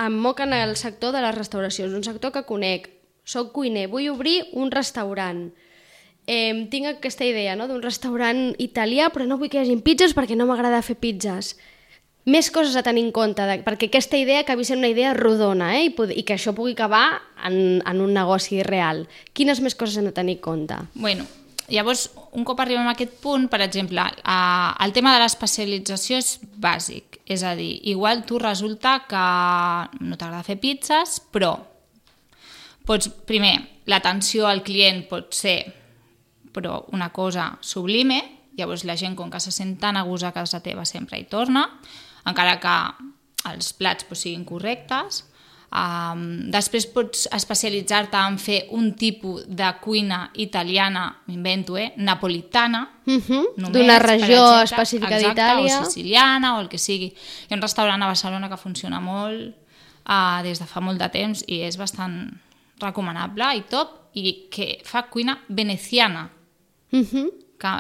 em 0.02 0.16
moc 0.25 0.40
en 0.42 0.54
el 0.56 0.75
sector 0.76 1.12
de 1.14 1.22
les 1.22 1.34
restauracions, 1.37 1.94
un 1.94 2.04
sector 2.04 2.32
que 2.34 2.46
conec, 2.49 2.88
sóc 3.25 3.52
cuiner, 3.54 3.87
vull 3.92 4.11
obrir 4.11 4.40
un 4.58 4.72
restaurant. 4.75 5.46
Eh, 6.26 6.68
tinc 6.70 6.86
aquesta 6.86 7.26
idea 7.26 7.56
no? 7.58 7.66
d'un 7.66 7.82
restaurant 7.82 8.52
italià, 8.62 9.10
però 9.10 9.26
no 9.26 9.38
vull 9.40 9.50
que 9.50 9.58
hi 9.58 9.64
hagi 9.64 9.78
pizzas 9.82 10.14
perquè 10.14 10.38
no 10.38 10.46
m'agrada 10.46 10.82
fer 10.86 10.96
pizzas. 11.00 11.56
Més 12.22 12.52
coses 12.54 12.76
a 12.78 12.84
tenir 12.86 13.02
en 13.02 13.10
compte, 13.10 13.42
de, 13.42 13.58
perquè 13.66 13.88
aquesta 13.88 14.18
idea 14.20 14.44
acabi 14.44 14.62
sent 14.62 14.78
una 14.78 14.92
idea 14.92 15.10
rodona 15.16 15.72
eh? 15.74 15.88
I, 15.88 15.94
i 16.14 16.22
que 16.22 16.36
això 16.36 16.54
pugui 16.54 16.76
acabar 16.76 17.18
en, 17.48 17.80
en 17.82 18.02
un 18.04 18.14
negoci 18.14 18.60
real. 18.62 19.08
Quines 19.34 19.58
més 19.58 19.74
coses 19.74 19.98
hem 19.98 20.06
de 20.06 20.14
tenir 20.14 20.36
en 20.38 20.44
compte? 20.44 20.78
Bueno, 20.94 21.26
llavors, 21.66 22.06
un 22.38 22.46
cop 22.46 22.62
arribem 22.62 22.86
a 22.86 22.94
aquest 22.94 23.18
punt, 23.24 23.48
per 23.50 23.58
exemple, 23.66 24.06
eh, 24.22 24.70
el 24.86 24.94
tema 24.94 25.16
de 25.16 25.24
l'especialització 25.24 26.22
és 26.22 26.36
bàsic. 26.62 27.18
És 27.26 27.42
a 27.42 27.56
dir, 27.58 27.80
igual 27.90 28.22
tu 28.28 28.38
resulta 28.38 29.00
que 29.10 29.26
no 29.98 30.14
t'agrada 30.14 30.46
fer 30.46 30.60
pizzas, 30.62 31.18
però 31.34 31.56
pots, 32.86 33.10
primer, 33.26 33.56
l'atenció 33.90 34.46
al 34.46 34.62
client 34.62 35.08
pot 35.10 35.34
ser 35.34 35.81
però 36.52 36.85
una 36.92 37.11
cosa 37.11 37.59
sublime, 37.61 38.23
llavors 38.56 38.85
la 38.85 38.97
gent 38.97 39.16
com 39.16 39.30
que 39.30 39.40
se 39.40 39.50
sent 39.50 39.78
tan 39.80 39.97
a 39.97 40.02
gust 40.04 40.25
a 40.25 40.32
casa 40.32 40.61
teva 40.61 40.85
sempre 40.85 41.18
hi 41.18 41.25
torna, 41.25 41.66
encara 42.26 42.59
que 42.61 42.76
els 43.52 43.73
plats 43.73 44.04
pues, 44.04 44.21
siguin 44.21 44.44
correctes. 44.44 45.25
Um, 45.73 46.50
després 46.52 46.85
pots 46.92 47.23
especialitzar-te 47.32 48.18
en 48.21 48.35
fer 48.38 48.59
un 48.76 48.90
tipus 48.94 49.47
de 49.49 49.71
cuina 49.80 50.26
italiana, 50.35 51.06
m'invento, 51.26 51.78
eh? 51.80 51.94
napolitana, 51.97 52.90
Mhm. 53.06 53.47
només, 53.56 53.73
D'una 53.73 53.99
regió 53.99 54.61
exemple. 54.61 54.64
específica 54.64 55.16
d'Itàlia. 55.18 55.80
o 55.80 55.85
siciliana 55.87 56.56
o 56.59 56.61
el 56.61 56.68
que 56.68 56.76
sigui. 56.76 57.06
Hi 57.49 57.52
ha 57.52 57.56
un 57.56 57.62
restaurant 57.62 58.02
a 58.02 58.06
Barcelona 58.06 58.50
que 58.50 58.59
funciona 58.59 59.00
molt 59.00 59.56
uh, 60.06 60.42
des 60.42 60.59
de 60.59 60.66
fa 60.66 60.80
molt 60.80 60.99
de 61.00 61.09
temps 61.09 61.42
i 61.49 61.62
és 61.62 61.76
bastant 61.78 62.28
recomanable 62.78 63.56
i 63.56 63.62
top 63.62 64.11
i 64.14 64.49
que 64.50 64.82
fa 64.85 65.04
cuina 65.09 65.38
veneciana 65.49 66.28
Mhm. 66.92 67.30
que 67.58 67.72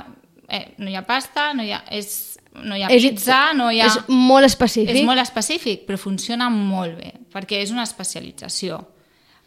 eh, 0.48 0.74
no 0.78 0.88
hi 0.90 0.96
ha 0.96 1.02
pasta, 1.06 1.52
no 1.54 1.62
hi 1.64 1.70
ha, 1.72 1.82
és, 1.90 2.38
no 2.54 2.76
hi 2.76 2.82
ha 2.82 2.88
És- 2.92 3.02
pizza, 3.02 3.52
no 3.56 3.70
hi 3.72 3.80
ha... 3.80 3.86
És 3.86 3.98
molt 4.08 4.44
específic. 4.44 4.94
És 4.96 5.04
molt 5.04 5.20
específic, 5.22 5.86
però 5.86 5.96
funciona 5.98 6.48
molt 6.50 6.96
bé, 6.98 7.12
perquè 7.32 7.62
és 7.62 7.70
una 7.72 7.82
especialització. 7.84 8.82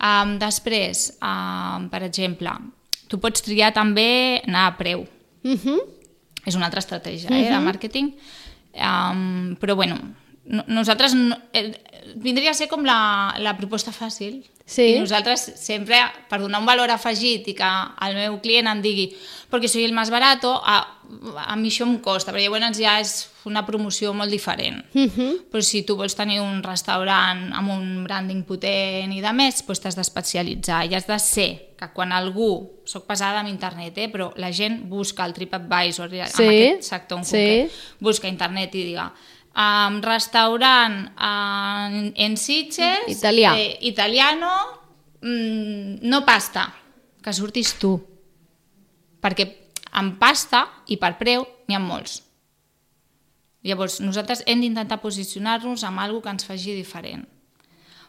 Um, 0.01 0.38
després, 0.39 1.17
um, 1.24 1.88
per 1.89 2.01
exemple, 2.03 2.51
tu 3.07 3.19
pots 3.19 3.41
triar 3.45 3.72
també 3.74 4.41
anar 4.48 4.65
a 4.72 4.77
preu. 4.77 5.05
Mhm. 5.43 5.79
És 6.45 6.55
una 6.55 6.65
altra 6.67 6.79
estratègia 6.81 7.29
eh, 7.31 7.50
de 7.50 7.60
màrqueting. 7.60 8.12
Um, 8.75 9.55
però 9.60 9.75
bueno, 9.75 9.95
no, 10.45 10.63
nosaltres... 10.67 11.15
No, 11.15 11.37
eh, 11.53 11.71
vindria 12.15 12.51
a 12.51 12.57
ser 12.57 12.67
com 12.69 12.85
la, 12.85 13.33
la 13.41 13.55
proposta 13.57 13.91
fàcil. 13.93 14.43
Sí. 14.65 14.95
I 14.95 14.99
nosaltres 15.01 15.43
sempre, 15.61 15.99
per 16.29 16.39
donar 16.41 16.61
un 16.61 16.67
valor 16.69 16.89
afegit 16.93 17.47
i 17.49 17.53
que 17.57 17.71
el 18.05 18.15
meu 18.17 18.39
client 18.41 18.69
em 18.69 18.81
digui 18.81 19.09
perquè 19.51 19.69
soy 19.69 19.85
el 19.85 19.93
més 19.95 20.09
barato, 20.11 20.55
a, 20.57 20.79
a 21.45 21.55
mi 21.55 21.69
això 21.69 21.85
em 21.85 21.99
costa, 22.03 22.33
perquè 22.33 22.47
llavors 22.47 22.79
ja 22.79 22.97
és 22.99 23.13
una 23.45 23.61
promoció 23.65 24.13
molt 24.17 24.33
diferent. 24.33 24.81
Mhm. 24.93 25.45
Però 25.51 25.61
si 25.63 25.83
tu 25.85 25.95
vols 25.95 26.17
tenir 26.17 26.39
un 26.41 26.63
restaurant 26.65 27.53
amb 27.53 27.71
un 27.71 28.03
branding 28.03 28.43
potent 28.43 29.13
i 29.13 29.21
de 29.21 29.33
més, 29.37 29.61
doncs 29.65 29.83
t'has 29.83 29.99
d'especialitzar 29.99 30.83
i 30.89 30.97
has 30.97 31.05
de 31.07 31.19
ser 31.19 31.49
que 31.77 31.91
quan 31.93 32.11
algú, 32.15 32.81
soc 32.87 33.05
pesada 33.05 33.39
amb 33.41 33.51
internet, 33.51 33.97
eh, 33.97 34.09
però 34.09 34.31
la 34.41 34.51
gent 34.51 34.81
busca 34.89 35.25
el 35.25 35.33
TripAdvisor 35.33 36.09
sí, 36.09 36.21
Sí, 36.33 36.43
en 36.43 36.49
aquest 36.49 36.89
sector 36.89 37.19
en 37.19 37.25
sí. 37.25 37.31
concret, 37.31 37.71
busca 37.99 38.27
internet 38.27 38.75
i 38.75 38.83
diga 38.83 39.11
um, 39.55 40.01
restaurant 40.03 41.09
en, 41.15 42.12
en 42.15 42.38
Sitges, 42.38 43.07
Italià. 43.07 43.55
eh, 43.57 43.77
italiano, 43.81 44.51
mm, 45.21 46.03
no 46.03 46.24
pasta, 46.27 46.67
que 47.24 47.33
surtis 47.33 47.74
tu. 47.79 47.95
Perquè 49.24 49.47
amb 49.97 50.19
pasta 50.19 50.67
i 50.91 51.00
per 51.01 51.15
preu 51.17 51.47
n'hi 51.67 51.75
ha 51.75 51.81
molts. 51.81 52.21
Llavors, 53.65 53.97
nosaltres 54.03 54.43
hem 54.45 54.62
d'intentar 54.62 55.00
posicionar-nos 55.01 55.83
amb 55.88 56.03
alguna 56.03 56.21
que 56.21 56.33
ens 56.35 56.45
faci 56.45 56.75
diferent. 56.77 57.25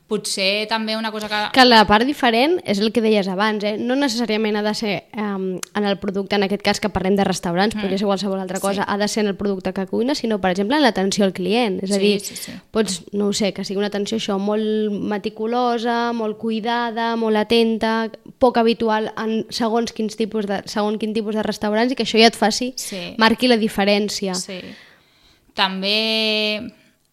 Potser 0.07 0.69
també 0.71 0.95
una 0.95 1.11
cosa 1.11 1.27
que... 1.27 1.39
Que 1.57 1.65
la 1.67 1.81
part 1.89 2.07
diferent 2.07 2.61
és 2.63 2.79
el 2.79 2.93
que 2.95 3.03
deies 3.03 3.27
abans, 3.27 3.65
eh? 3.67 3.73
no 3.77 3.97
necessàriament 3.99 4.55
ha 4.55 4.63
de 4.63 4.73
ser 4.79 4.93
um, 5.19 5.57
en 5.59 5.85
el 5.89 5.97
producte, 5.99 6.37
en 6.39 6.45
aquest 6.47 6.63
cas 6.63 6.79
que 6.79 6.91
parlem 6.95 7.17
de 7.19 7.25
restaurants, 7.27 7.75
mm. 7.75 7.81
podria 7.83 7.99
ser 7.99 8.07
qualsevol 8.07 8.39
altra 8.39 8.61
cosa, 8.63 8.85
ha 8.87 8.97
de 9.01 9.09
ser 9.11 9.25
en 9.25 9.33
el 9.33 9.37
producte 9.37 9.73
que 9.75 9.87
cuina, 9.91 10.15
sinó, 10.15 10.39
per 10.41 10.53
exemple, 10.55 10.79
en 10.79 10.85
l'atenció 10.87 11.27
al 11.27 11.33
client. 11.35 11.81
És 11.83 11.91
a 11.91 11.99
Sí, 11.99 12.01
dir, 12.05 12.21
sí, 12.23 12.37
sí. 12.39 12.55
pots, 12.71 13.01
no 13.19 13.27
ho 13.27 13.33
sé, 13.35 13.51
que 13.53 13.65
sigui 13.67 13.81
una 13.83 13.91
atenció 13.91 14.21
això 14.21 14.39
molt 14.39 14.95
meticulosa, 14.95 16.13
molt 16.15 16.39
cuidada, 16.39 17.17
molt 17.19 17.37
atenta, 17.43 18.09
poc 18.39 18.63
habitual 18.63 19.11
en 19.19 19.41
segons 19.51 19.91
quins 19.93 20.15
tipus 20.15 20.47
de, 20.47 20.63
segons 20.71 21.03
quin 21.03 21.15
tipus 21.19 21.35
de 21.35 21.43
restaurants 21.43 21.91
i 21.91 21.99
que 21.99 22.07
això 22.07 22.23
ja 22.23 22.31
et 22.31 22.39
faci, 22.39 22.73
Sí. 22.79 23.17
marqui 23.19 23.49
la 23.51 23.59
diferència. 23.59 24.35
Sí. 24.39 24.61
També 25.57 26.61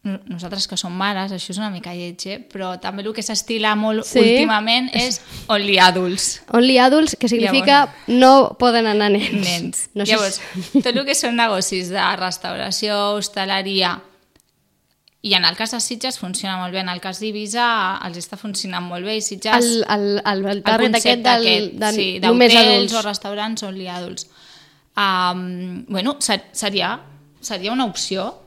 nosaltres 0.03 0.67
que 0.67 0.75
som 0.75 0.91
mares, 0.91 1.31
això 1.31 1.53
és 1.53 1.59
una 1.61 1.69
mica 1.71 1.93
lleig, 1.95 2.25
eh? 2.27 2.39
però 2.51 2.73
també 2.83 3.05
el 3.05 3.13
que 3.15 3.23
s'estila 3.23 3.71
molt 3.79 4.03
Sí. 4.05 4.19
últimament 4.19 4.89
és 4.93 5.21
only 5.47 5.77
adults. 5.79 6.41
Only 6.51 6.77
adults, 6.77 7.15
que 7.15 7.29
significa 7.29 7.95
no 8.07 8.57
poden 8.59 8.85
anar 8.87 9.11
nens. 9.11 9.31
nens. 9.31 9.89
No 9.93 10.05
sé 10.05 10.11
Llavors, 10.11 10.41
tot 10.73 10.91
el 10.91 11.05
que 11.05 11.15
són 11.15 11.37
negocis 11.39 11.87
de 11.89 12.03
restauració, 12.19 13.15
hostaleria, 13.15 14.01
i 15.23 15.35
en 15.35 15.45
el 15.45 15.55
cas 15.55 15.71
de 15.71 15.79
Sitges 15.79 16.19
funciona 16.19 16.57
molt 16.57 16.73
bé, 16.73 16.81
en 16.81 16.89
el 16.89 16.99
cas 16.99 17.21
d'Eivissa 17.21 17.97
els 18.03 18.17
està 18.19 18.35
funcionant 18.35 18.83
molt 18.83 19.05
bé, 19.07 19.15
i 19.15 19.21
Sitges... 19.23 19.55
el, 19.55 19.85
el, 19.87 20.19
el, 20.19 20.45
el 20.45 20.63
el 20.67 20.95
aquest 20.97 21.23
del, 21.23 21.47
aquest, 21.47 21.73
del 21.79 21.95
sí, 21.95 22.19
d'hotels 22.19 22.93
o 22.93 23.01
restaurants 23.01 23.63
only 23.63 23.87
adults. 23.87 24.27
Um, 24.97 25.85
bueno, 25.87 26.17
ser, 26.19 26.43
seria, 26.51 26.99
seria 27.39 27.71
una 27.71 27.85
opció 27.85 28.42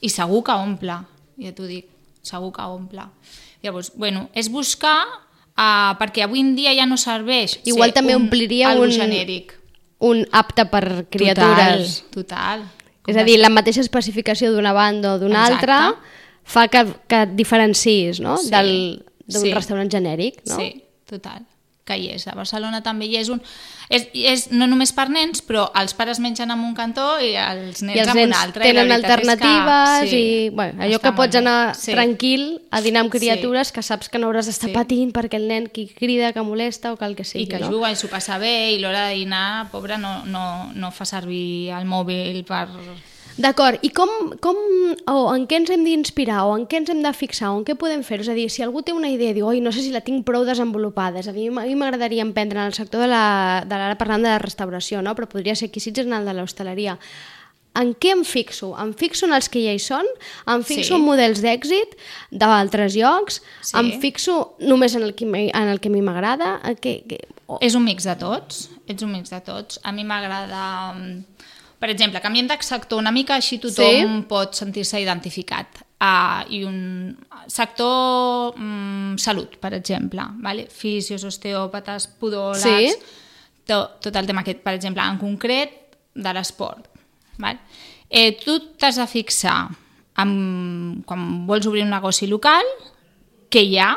i 0.00 0.08
segur 0.08 0.42
que 0.46 0.52
omple, 0.52 0.98
ja 1.42 1.52
t'ho 1.54 1.66
dic, 1.66 1.86
segur 2.22 2.52
que 2.52 2.62
omple. 2.62 3.02
Llavors, 3.62 3.92
bueno, 3.96 4.28
és 4.34 4.48
buscar, 4.50 5.00
uh, 5.58 5.94
perquè 5.98 6.22
avui 6.26 6.40
en 6.44 6.54
dia 6.54 6.74
ja 6.76 6.86
no 6.86 6.96
serveix 6.96 7.58
Igual 7.66 7.92
també 7.92 8.14
un, 8.16 8.22
ompliria 8.28 8.74
un- 8.78 8.90
genèric. 8.94 9.54
Un 9.98 10.24
apte 10.30 10.64
per 10.70 11.06
criatures. 11.10 12.04
Total, 12.14 12.60
total. 12.62 12.68
És 13.08 13.16
a 13.16 13.24
dir, 13.24 13.38
la 13.40 13.48
mateixa 13.50 13.80
especificació 13.80 14.52
d'una 14.52 14.72
banda 14.76 15.14
o 15.14 15.18
d'una 15.18 15.46
altra 15.48 15.78
fa 16.44 16.68
que, 16.68 16.84
que 17.08 17.22
et 17.24 17.32
diferencis 17.34 18.20
no? 18.20 18.36
Sí. 18.36 18.50
Del- 18.52 19.04
d'un 19.26 19.42
Sí. 19.42 19.52
restaurant 19.52 19.90
genèric. 19.90 20.38
No? 20.46 20.56
Sí, 20.56 20.84
total. 21.08 21.42
Que 21.88 21.96
hi 21.96 22.10
és. 22.12 22.26
A 22.28 22.34
Barcelona 22.36 22.82
també 22.84 23.06
hi 23.08 23.16
és 23.16 23.30
un... 23.32 23.40
És, 23.88 24.02
és 24.12 24.42
no 24.52 24.66
només 24.68 24.90
per 24.92 25.06
nens, 25.08 25.40
però 25.40 25.62
els 25.80 25.94
pares 25.96 26.18
mengen 26.20 26.50
en 26.52 26.60
un 26.60 26.74
cantó 26.76 27.06
i 27.24 27.30
els 27.40 27.80
nens 27.80 27.96
I 27.96 28.02
els 28.02 28.10
en 28.12 28.18
un 28.18 28.20
nens 28.28 28.36
altre. 28.36 28.66
tenen 28.68 28.92
alternatives 28.92 30.10
que, 30.10 30.18
i 30.20 30.48
bueno, 30.50 30.82
allò 30.84 30.98
que 31.00 31.12
pots 31.16 31.36
anar 31.40 31.74
Sí. 31.74 31.92
tranquil 31.96 32.60
a 32.70 32.82
dinar 32.84 33.00
amb 33.06 33.12
Sí. 33.12 33.18
criatures 33.18 33.72
que 33.72 33.82
saps 33.82 34.10
que 34.12 34.18
no 34.18 34.28
hauràs 34.28 34.44
d'estar 34.46 34.68
Sí. 34.68 34.74
patint 34.76 35.12
perquè 35.16 35.36
el 35.40 35.48
nen 35.48 35.68
qui 35.72 35.86
crida, 35.88 36.34
que 36.34 36.42
molesta 36.42 36.92
o 36.92 36.96
que 36.98 37.06
el 37.06 37.16
que 37.16 37.24
sigui. 37.24 37.44
I 37.44 37.48
que 37.48 37.58
no? 37.60 37.70
juga 37.72 37.90
i 37.90 37.96
s'ho 37.96 38.08
passa 38.12 38.36
bé 38.36 38.72
i 38.72 38.78
l'hora 38.78 39.06
de 39.08 39.14
dinar, 39.14 39.70
pobre, 39.70 39.96
no, 39.96 40.24
no, 40.26 40.70
no 40.74 40.90
fa 40.90 41.06
servir 41.06 41.70
el 41.70 41.86
mòbil 41.86 42.44
per... 42.44 42.68
D'acord, 43.38 43.78
i 43.86 43.90
com, 43.94 44.10
com, 44.42 44.56
o 45.06 45.16
en 45.30 45.44
què 45.46 45.60
ens 45.60 45.70
hem 45.70 45.84
d'inspirar, 45.86 46.40
o 46.50 46.56
en 46.58 46.64
què 46.66 46.80
ens 46.80 46.90
hem 46.90 47.04
de 47.04 47.12
fixar, 47.14 47.52
o 47.54 47.60
en 47.60 47.64
què 47.68 47.76
podem 47.78 48.02
fer? 48.02 48.18
És 48.24 48.28
a 48.32 48.34
dir, 48.34 48.48
si 48.50 48.64
algú 48.66 48.82
té 48.82 48.90
una 48.96 49.10
idea 49.12 49.30
i 49.30 49.36
diu, 49.36 49.46
oi, 49.46 49.60
no 49.62 49.70
sé 49.70 49.84
si 49.84 49.92
la 49.94 50.00
tinc 50.02 50.24
prou 50.26 50.42
desenvolupada, 50.48 51.20
és 51.22 51.28
a 51.30 51.34
dir, 51.36 51.46
a 51.52 51.62
mi 51.62 51.76
m'agradaria 51.78 52.24
emprendre 52.26 52.58
en 52.58 52.66
el 52.72 52.74
sector 52.74 53.04
de 53.04 53.06
la, 53.12 53.62
de 53.62 53.78
l'ara 53.78 53.94
parlant 54.00 54.26
de 54.26 54.32
la 54.32 54.40
restauració, 54.42 55.02
no? 55.06 55.14
però 55.14 55.30
podria 55.30 55.54
ser 55.54 55.68
aquí 55.70 55.78
Sitges 55.78 56.10
en 56.10 56.16
el 56.18 56.26
de 56.26 56.34
l'hostaleria. 56.34 56.98
En 57.78 57.92
què 57.94 58.10
em 58.16 58.24
fixo? 58.26 58.72
Em 58.80 58.90
fixo 58.98 59.28
en 59.28 59.36
els 59.36 59.46
que 59.52 59.60
ja 59.62 59.70
hi 59.76 59.78
són? 59.78 60.06
Em 60.50 60.64
fixo 60.66 60.96
Sí. 60.96 60.98
en 60.98 61.04
models 61.06 61.38
d'èxit 61.44 61.94
d'altres 62.32 62.96
llocs? 62.98 63.38
Sí. 63.62 63.76
Em 63.78 63.92
fixo 64.02 64.56
només 64.66 64.96
en 64.98 65.04
el 65.06 65.14
que, 65.14 65.28
en 65.30 65.68
el 65.70 65.78
que 65.78 65.86
a 65.92 65.94
mi 65.94 66.02
m'agrada? 66.02 66.56
En 66.64 66.74
què- 66.74 67.04
què- 67.06 67.20
o- 67.46 67.60
És 67.62 67.76
un 67.78 67.84
mix 67.86 68.02
de 68.08 68.16
tots, 68.18 68.64
ets 68.88 69.04
un 69.06 69.12
mix 69.12 69.30
de 69.30 69.38
tots. 69.46 69.78
A 69.84 69.92
mi 69.92 70.02
m'agrada... 70.02 70.64
Per 71.78 71.90
exemple, 71.90 72.20
canviem 72.20 72.48
de 72.50 72.56
sector 72.60 72.98
una 72.98 73.12
mica, 73.12 73.36
així 73.36 73.58
tothom 73.62 74.16
Sí. 74.22 74.24
pot 74.28 74.54
sentir-se 74.54 75.00
identificat. 75.00 75.84
Uh, 76.00 76.42
I 76.50 76.64
un 76.64 77.16
sector 77.46 78.54
mm, 78.56 79.16
salut, 79.18 79.56
per 79.58 79.72
exemple, 79.74 80.22
vale? 80.42 80.66
fisios, 80.70 81.24
osteòpates, 81.24 82.06
podòlegs, 82.20 82.62
Sí. 82.62 82.94
tot, 83.66 84.00
tot 84.00 84.16
el 84.16 84.26
tema 84.26 84.40
aquest, 84.42 84.60
per 84.62 84.74
exemple, 84.74 85.02
en 85.02 85.18
concret 85.18 85.96
de 86.14 86.32
l'esport. 86.34 86.86
Vale? 87.38 87.58
Eh, 88.10 88.32
tu 88.44 88.58
t'has 88.76 88.96
de 88.96 89.06
fixar 89.06 89.68
en, 90.18 91.02
quan 91.06 91.46
vols 91.46 91.66
obrir 91.66 91.82
un 91.84 91.90
negoci 91.90 92.26
local, 92.26 92.64
què 93.50 93.62
hi 93.64 93.78
ha, 93.78 93.96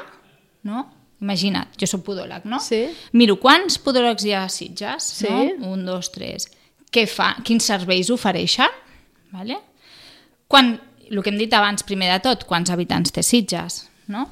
no? 0.64 0.88
Imagina't, 1.22 1.70
jo 1.80 1.86
soc 1.88 2.04
podòleg, 2.04 2.46
no? 2.46 2.60
Sí. 2.60 2.88
Miro 3.14 3.36
quants 3.40 3.78
podòlegs 3.80 4.26
hi 4.26 4.34
ha 4.34 4.44
a 4.46 4.50
Sitges, 4.50 5.04
Sí. 5.04 5.28
no? 5.30 5.70
Un, 5.72 5.86
dos, 5.86 6.12
tres. 6.12 6.48
Què 6.92 7.06
fa? 7.08 7.34
Quins 7.48 7.66
serveis 7.72 8.10
ofereixen? 8.12 8.68
Vale? 9.32 9.58
Quan, 10.52 10.74
el 11.08 11.22
que 11.24 11.32
hem 11.32 11.38
dit 11.40 11.54
abans, 11.56 11.86
primer 11.88 12.10
de 12.12 12.20
tot, 12.26 12.44
quants 12.50 12.72
habitants 12.74 13.14
té 13.16 13.24
Sitges, 13.24 13.86
no? 14.12 14.26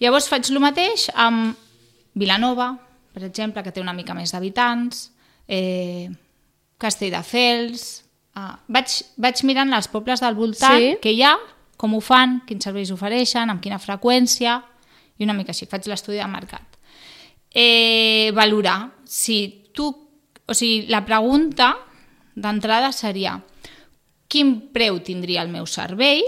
Llavors 0.00 0.28
faig 0.32 0.48
el 0.50 0.60
mateix 0.62 1.08
amb 1.14 1.56
Vilanova, 2.18 2.70
per 3.12 3.22
exemple, 3.28 3.62
que 3.64 3.72
té 3.72 3.80
una 3.80 3.92
mica 3.96 4.14
més 4.16 4.32
d'habitants, 4.32 5.10
eh, 5.48 6.08
Castelldefels... 6.80 8.00
Ah, 8.34 8.54
vaig, 8.72 8.88
vaig 9.20 9.42
mirant 9.44 9.74
els 9.76 9.90
pobles 9.92 10.22
del 10.24 10.32
voltant 10.38 10.78
Sí. 10.80 10.94
que 11.04 11.10
hi 11.12 11.18
ha, 11.20 11.34
com 11.76 11.92
ho 11.92 12.00
fan, 12.00 12.38
quins 12.48 12.64
serveis 12.64 12.88
ofereixen, 12.94 13.50
amb 13.52 13.60
quina 13.60 13.76
freqüència, 13.78 14.54
i 15.20 15.26
una 15.26 15.34
mica 15.36 15.52
així, 15.52 15.66
faig 15.68 15.84
l'estudi 15.90 16.16
de 16.16 16.28
mercat. 16.32 16.78
Eh, 17.52 18.30
valorar 18.32 18.86
si 19.04 19.68
tu... 19.76 19.90
O 20.52 20.56
sigui, 20.56 20.86
la 20.92 21.02
pregunta 21.08 21.72
d'entrada 22.36 22.92
seria 22.92 23.38
quin 24.28 24.54
preu 24.72 25.00
tindria 25.04 25.42
el 25.44 25.52
meu 25.52 25.66
servei 25.68 26.22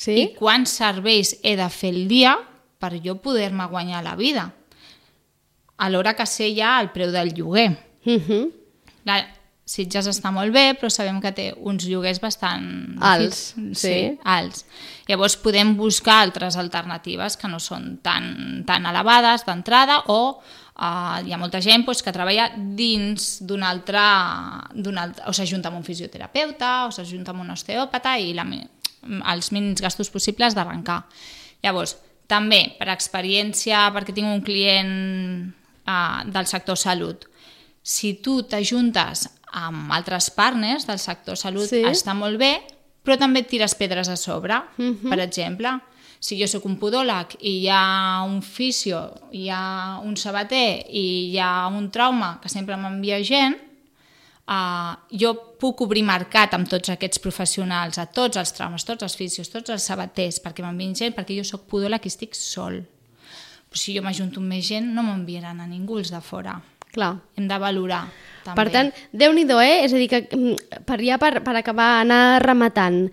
Sí. 0.00 0.14
i 0.16 0.22
quants 0.32 0.78
serveis 0.80 1.34
he 1.44 1.58
de 1.58 1.66
fer 1.68 1.90
el 1.92 2.06
dia 2.08 2.32
per 2.80 2.94
jo 3.04 3.18
poder-me 3.20 3.66
guanyar 3.68 4.00
la 4.04 4.14
vida. 4.16 4.46
Alhora 5.76 6.14
que 6.16 6.24
sé 6.24 6.54
ja 6.56 6.78
el 6.80 6.88
preu 6.94 7.12
del 7.12 7.34
lloguer. 7.36 7.74
Mhm. 8.08 8.48
Clar, 9.04 9.20
Sitges 9.70 10.08
està 10.10 10.32
molt 10.34 10.50
bé, 10.50 10.72
però 10.74 10.88
sabem 10.90 11.20
que 11.22 11.30
té 11.30 11.44
uns 11.54 11.84
lloguers 11.86 12.18
bastant... 12.18 12.96
Alts, 13.06 13.42
sí. 13.54 13.74
sí. 13.78 13.98
alts. 14.24 14.64
Llavors 15.06 15.36
podem 15.38 15.76
buscar 15.78 16.16
altres 16.24 16.56
alternatives 16.58 17.36
que 17.38 17.50
no 17.52 17.60
són 17.62 18.00
tan, 18.02 18.64
tan 18.66 18.88
elevades 18.90 19.44
d'entrada 19.46 20.00
o 20.10 20.40
uh, 20.80 21.20
hi 21.24 21.32
ha 21.32 21.38
molta 21.40 21.60
gent 21.60 21.84
pues, 21.84 22.02
que 22.02 22.12
treballa 22.14 22.48
dins 22.56 23.38
d'un 23.46 23.62
altre, 23.66 24.00
altre... 24.00 25.26
o 25.28 25.34
s'ajunta 25.36 25.70
amb 25.70 25.80
un 25.80 25.86
fisioterapeuta 25.86 26.86
o 26.88 26.94
s'ajunta 26.94 27.34
amb 27.34 27.44
un 27.44 27.52
osteòpata 27.54 28.16
i 28.18 28.32
la, 28.36 28.46
els 29.34 29.52
mínims 29.52 29.82
gastos 29.84 30.10
possibles 30.10 30.56
d'arrencar. 30.56 31.02
Llavors, 31.64 31.96
també, 32.30 32.62
per 32.78 32.88
experiència, 32.92 33.88
perquè 33.94 34.14
tinc 34.16 34.30
un 34.30 34.42
client 34.46 34.94
uh, 35.84 36.22
del 36.30 36.48
sector 36.48 36.78
salut, 36.78 37.26
si 37.82 38.14
tu 38.22 38.40
t'ajuntes 38.46 39.26
amb 39.56 39.90
altres 39.92 40.28
partners 40.30 40.86
del 40.86 41.00
sector 41.02 41.36
salut 41.36 41.66
Sí. 41.66 41.82
està 41.82 42.14
molt 42.14 42.38
bé, 42.38 42.60
però 43.02 43.16
també 43.18 43.40
et 43.42 43.48
tires 43.50 43.74
pedres 43.74 44.08
a 44.08 44.16
sobre. 44.16 44.60
Mhm. 44.76 45.08
Per 45.10 45.18
exemple, 45.20 45.80
si 46.20 46.36
jo 46.36 46.46
sóc 46.50 46.66
un 46.68 46.76
podòleg 46.76 47.38
i 47.40 47.56
hi 47.62 47.68
ha 47.72 48.20
un 48.28 48.42
fisio, 48.44 49.00
hi 49.32 49.48
ha 49.48 49.98
un 50.04 50.18
sabater 50.20 50.84
i 50.92 51.32
hi 51.32 51.38
ha 51.40 51.66
un 51.72 51.88
trauma 51.90 52.34
que 52.42 52.52
sempre 52.52 52.76
m'envia 52.76 53.22
gent, 53.24 53.56
uh, 54.44 54.92
jo 55.22 55.32
puc 55.60 55.80
obrir 55.86 56.04
mercat 56.04 56.52
amb 56.56 56.68
tots 56.68 56.92
aquests 56.92 57.22
professionals, 57.24 57.96
a 57.98 58.04
tots 58.04 58.36
els 58.40 58.52
traumes, 58.56 58.84
tots 58.84 59.08
els 59.08 59.16
fisios, 59.16 59.48
tots 59.48 59.72
els 59.72 59.88
sabaters, 59.88 60.42
perquè 60.44 60.64
m'envien 60.66 60.92
gent, 60.96 61.16
perquè 61.16 61.38
jo 61.40 61.46
sóc 61.46 61.64
podòleg 61.72 62.04
i 62.04 62.12
estic 62.12 62.36
sol. 62.36 62.82
Però 63.70 63.80
si 63.80 63.96
jo 63.96 64.04
m'ajunto 64.04 64.42
amb 64.42 64.52
més 64.52 64.68
gent, 64.68 64.92
no 64.92 65.06
m'enviaran 65.06 65.62
a 65.62 65.70
ningú 65.70 66.00
els 66.02 66.12
de 66.12 66.20
fora. 66.20 66.58
Clar. 66.90 67.14
Hem 67.38 67.46
de 67.46 67.56
valorar, 67.62 68.02
també. 68.42 68.56
Per 68.58 68.70
tant, 68.74 68.88
déu 69.14 69.32
nhi 69.32 69.44
eh? 69.46 69.84
És 69.84 69.92
a 69.94 69.96
dir, 69.96 70.08
que 70.10 70.26
mm, 70.26 70.82
per 70.84 70.98
ja 71.00 71.18
per, 71.22 71.38
per 71.46 71.54
acabar, 71.54 72.00
anar 72.00 72.42
rematant, 72.42 73.06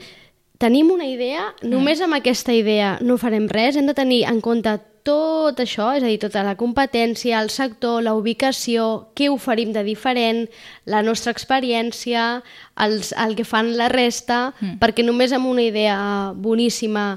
tenim 0.58 0.92
una 0.92 1.06
idea, 1.06 1.52
només 1.64 2.02
amb 2.02 2.18
aquesta 2.18 2.54
idea 2.54 2.98
no 3.02 3.18
farem 3.22 3.48
res, 3.52 3.78
hem 3.78 3.90
de 3.90 3.96
tenir 3.98 4.24
en 4.30 4.42
compte 4.42 4.78
tot 5.08 5.62
això, 5.64 5.94
és 5.96 6.04
a 6.04 6.10
dir, 6.10 6.18
tota 6.20 6.44
la 6.44 6.58
competència, 6.60 7.40
el 7.40 7.50
sector, 7.54 8.02
la 8.04 8.16
ubicació, 8.18 9.08
què 9.16 9.30
oferim 9.32 9.72
de 9.76 9.86
diferent, 9.88 10.44
la 10.86 11.02
nostra 11.06 11.32
experiència, 11.32 12.42
els, 12.84 13.14
el 13.16 13.38
que 13.38 13.46
fan 13.48 13.72
la 13.80 13.88
resta, 13.94 14.52
mm. 14.60 14.80
perquè 14.82 15.06
només 15.08 15.32
amb 15.32 15.48
una 15.48 15.64
idea 15.64 15.98
boníssima 16.36 17.14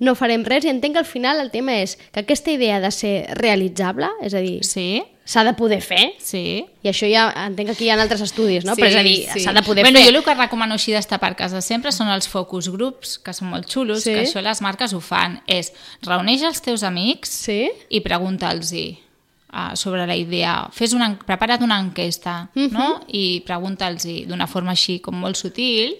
no 0.00 0.16
farem 0.16 0.46
res. 0.48 0.64
I 0.64 0.72
entenc 0.72 0.96
que 0.96 1.04
al 1.04 1.08
final 1.08 1.42
el 1.42 1.52
tema 1.52 1.76
és 1.82 1.98
que 2.12 2.24
aquesta 2.24 2.54
idea 2.54 2.78
ha 2.78 2.84
de 2.84 2.92
ser 2.94 3.14
realitzable, 3.36 4.08
és 4.24 4.32
a 4.32 4.40
dir, 4.44 4.62
Sí, 4.64 5.02
s'ha 5.26 5.42
de 5.42 5.52
poder 5.58 5.80
fer, 5.82 6.12
sí. 6.22 6.62
i 6.84 6.88
això 6.88 7.08
ja 7.10 7.24
entenc 7.48 7.66
que 7.66 7.74
aquí 7.74 7.84
hi 7.88 7.90
ha 7.90 7.96
altres 8.00 8.20
estudis, 8.22 8.64
no? 8.64 8.76
Sí, 8.76 8.80
Però 8.80 8.92
és 8.92 8.96
a 8.96 9.02
dir, 9.02 9.16
sí. 9.32 9.40
s'ha 9.42 9.52
de 9.52 9.62
poder 9.66 9.82
bueno, 9.82 9.98
fer. 9.98 10.06
Jo 10.12 10.18
el 10.20 10.24
que 10.24 10.34
recomano 10.38 10.76
així 10.78 10.92
d'estar 10.94 11.18
per 11.18 11.34
casa 11.34 11.60
sempre 11.60 11.90
són 11.90 12.08
els 12.14 12.28
focus 12.30 12.68
groups, 12.70 13.16
que 13.18 13.34
són 13.34 13.50
molt 13.50 13.66
xulos, 13.68 14.04
Sí. 14.04 14.12
que 14.14 14.22
això 14.22 14.40
les 14.40 14.62
marques 14.62 14.92
ho 14.94 15.00
fan. 15.00 15.40
És 15.50 15.72
reuneix 16.06 16.42
els 16.46 16.62
teus 16.62 16.84
amics 16.86 17.28
Sí? 17.42 17.68
i 17.90 18.00
pregunta'ls 18.00 18.72
uh, 18.72 19.74
sobre 19.74 20.06
la 20.06 20.14
idea. 20.14 20.68
Fes 20.72 20.92
una, 20.92 21.18
prepara't 21.18 21.62
una 21.62 21.80
enquesta 21.80 22.48
Mhm. 22.54 22.70
no? 22.72 23.00
i 23.08 23.42
pregunta'ls 23.44 24.06
d'una 24.28 24.46
forma 24.46 24.70
així 24.72 25.00
com 25.00 25.14
molt 25.18 25.34
sutil, 25.36 25.96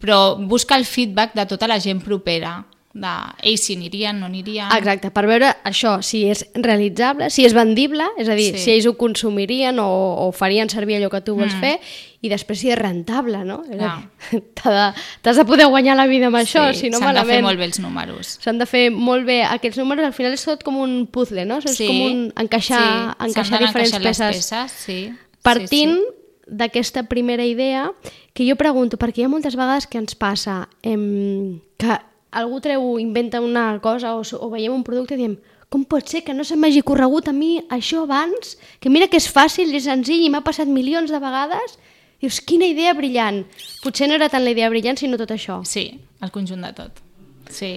però 0.00 0.36
busca 0.38 0.76
el 0.76 0.84
feedback 0.86 1.34
de 1.34 1.44
tota 1.46 1.66
la 1.68 1.78
gent 1.80 2.02
propera 2.02 2.64
de 2.94 3.10
ells 3.42 3.64
si 3.66 3.74
anirien, 3.74 4.20
no 4.22 4.26
anirien... 4.30 4.68
Exacte, 4.76 5.10
per 5.10 5.24
veure 5.26 5.48
això, 5.66 5.96
si 6.06 6.20
és 6.30 6.44
realitzable, 6.54 7.26
si 7.34 7.42
és 7.44 7.52
vendible, 7.56 8.06
és 8.22 8.28
a 8.30 8.36
dir, 8.38 8.52
Sí. 8.54 8.60
si 8.62 8.70
ells 8.76 8.86
ho 8.86 8.92
consumirien 8.96 9.80
o, 9.82 9.88
o 10.28 10.32
farien 10.32 10.70
servir 10.70 11.00
allò 11.00 11.10
que 11.10 11.20
tu 11.26 11.34
vols 11.34 11.56
Mm. 11.56 11.60
fer, 11.60 11.80
i 12.24 12.30
després 12.30 12.60
si 12.62 12.70
és 12.70 12.78
rentable, 12.78 13.42
no? 13.44 13.64
És 13.66 13.74
a 13.74 13.82
Clar. 13.82 13.96
dir, 14.30 14.40
T'ha 14.54 14.70
de, 14.70 15.02
t'has 15.26 15.36
de 15.42 15.44
poder 15.44 15.66
guanyar 15.66 15.96
la 15.98 16.06
vida 16.06 16.30
amb 16.30 16.38
això, 16.38 16.68
si 16.72 16.88
no 16.88 16.98
s'han 17.02 17.14
de 17.18 17.20
fer 17.26 17.42
malament... 17.42 17.44
molt 17.50 17.58
bé 17.58 17.64
els 17.72 17.80
números. 17.82 18.38
S'han 18.40 18.62
de 18.62 18.66
fer 18.70 18.84
molt 18.94 19.26
bé 19.26 19.42
aquests 19.42 19.82
números, 19.82 20.06
al 20.06 20.14
final 20.14 20.32
és 20.38 20.44
tot 20.46 20.62
com 20.62 20.78
un 20.78 21.08
puzzle, 21.10 21.44
no? 21.44 21.58
És 21.58 21.76
com 21.82 22.00
un 22.06 22.24
encaixar, 22.46 22.80
sí, 23.18 23.26
encaixar 23.26 23.58
diferents 23.66 23.98
peces. 23.98 24.38
peces 24.38 24.78
sí. 24.86 25.00
Partint 25.42 25.98
sí, 25.98 26.06
d'aquesta 26.46 27.08
primera 27.10 27.44
idea, 27.44 27.90
que 28.32 28.46
jo 28.48 28.54
pregunto, 28.56 28.96
perquè 29.02 29.18
hi 29.22 29.24
ha 29.26 29.28
moltes 29.32 29.56
vegades 29.58 29.86
que 29.90 29.98
ens 29.98 30.14
passa 30.14 30.68
em, 30.82 31.58
que 31.76 31.98
algú 32.34 32.60
treu, 32.60 32.98
inventa 32.98 33.40
una 33.40 33.78
cosa 33.82 34.14
o, 34.18 34.22
o 34.22 34.50
veiem 34.52 34.74
un 34.74 34.84
producte 34.86 35.14
i 35.14 35.20
diem 35.20 35.36
com 35.74 35.82
pot 35.82 36.06
ser 36.06 36.20
que 36.22 36.34
no 36.36 36.44
se 36.46 36.54
m'hagi 36.54 36.84
corregut 36.86 37.26
a 37.26 37.32
mi 37.34 37.56
això 37.72 38.04
abans? 38.04 38.54
Que 38.78 38.92
mira 38.92 39.08
que 39.10 39.18
és 39.18 39.26
fàcil 39.26 39.72
i 39.74 39.80
senzill 39.82 40.22
i 40.22 40.30
m'ha 40.30 40.44
passat 40.46 40.70
milions 40.70 41.10
de 41.10 41.18
vegades. 41.18 41.74
Dius, 42.22 42.38
quina 42.46 42.68
idea 42.70 42.92
brillant. 42.94 43.42
Potser 43.82 44.06
no 44.06 44.14
era 44.14 44.28
tant 44.30 44.44
la 44.44 44.52
idea 44.54 44.70
brillant, 44.70 45.00
sinó 45.00 45.18
tot 45.18 45.34
això. 45.34 45.58
Sí, 45.66 45.88
el 46.22 46.30
conjunt 46.30 46.62
de 46.62 46.70
tot. 46.76 47.02
Sí, 47.50 47.72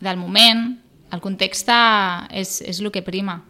del 0.00 0.16
moment, 0.16 0.64
el 1.12 1.20
context 1.20 1.68
és, 2.32 2.62
és 2.64 2.80
el 2.80 2.90
que 2.94 3.04
prima. 3.04 3.42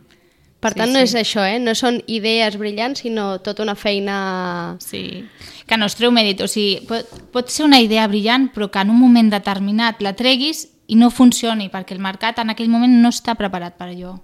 Per 0.65 0.73
Sí, 0.73 0.79
tant, 0.81 0.93
no 0.95 1.01
sí. 1.03 1.05
és 1.11 1.15
això, 1.21 1.43
eh? 1.45 1.59
No 1.61 1.75
són 1.77 1.99
idees 2.09 2.57
brillants, 2.57 3.03
sinó 3.05 3.39
tota 3.45 3.63
una 3.63 3.75
feina... 3.77 4.77
Sí, 4.81 5.25
que 5.69 5.77
no 5.77 5.89
es 5.91 5.97
treu 5.99 6.13
mèrit. 6.15 6.41
O 6.41 6.49
sigui, 6.49 6.79
pot, 6.89 7.11
pot 7.35 7.53
ser 7.53 7.67
una 7.67 7.83
idea 7.85 8.07
brillant, 8.09 8.49
però 8.55 8.71
que 8.73 8.81
en 8.81 8.93
un 8.95 9.01
moment 9.01 9.29
determinat 9.33 10.01
la 10.05 10.15
treguis 10.17 10.67
i 10.89 10.97
no 10.97 11.11
funcioni, 11.13 11.69
perquè 11.73 11.93
el 11.97 12.01
mercat 12.05 12.41
en 12.41 12.53
aquell 12.53 12.73
moment 12.73 12.97
no 13.03 13.13
està 13.13 13.37
preparat 13.37 13.77
per 13.77 13.91
allò. 13.91 14.15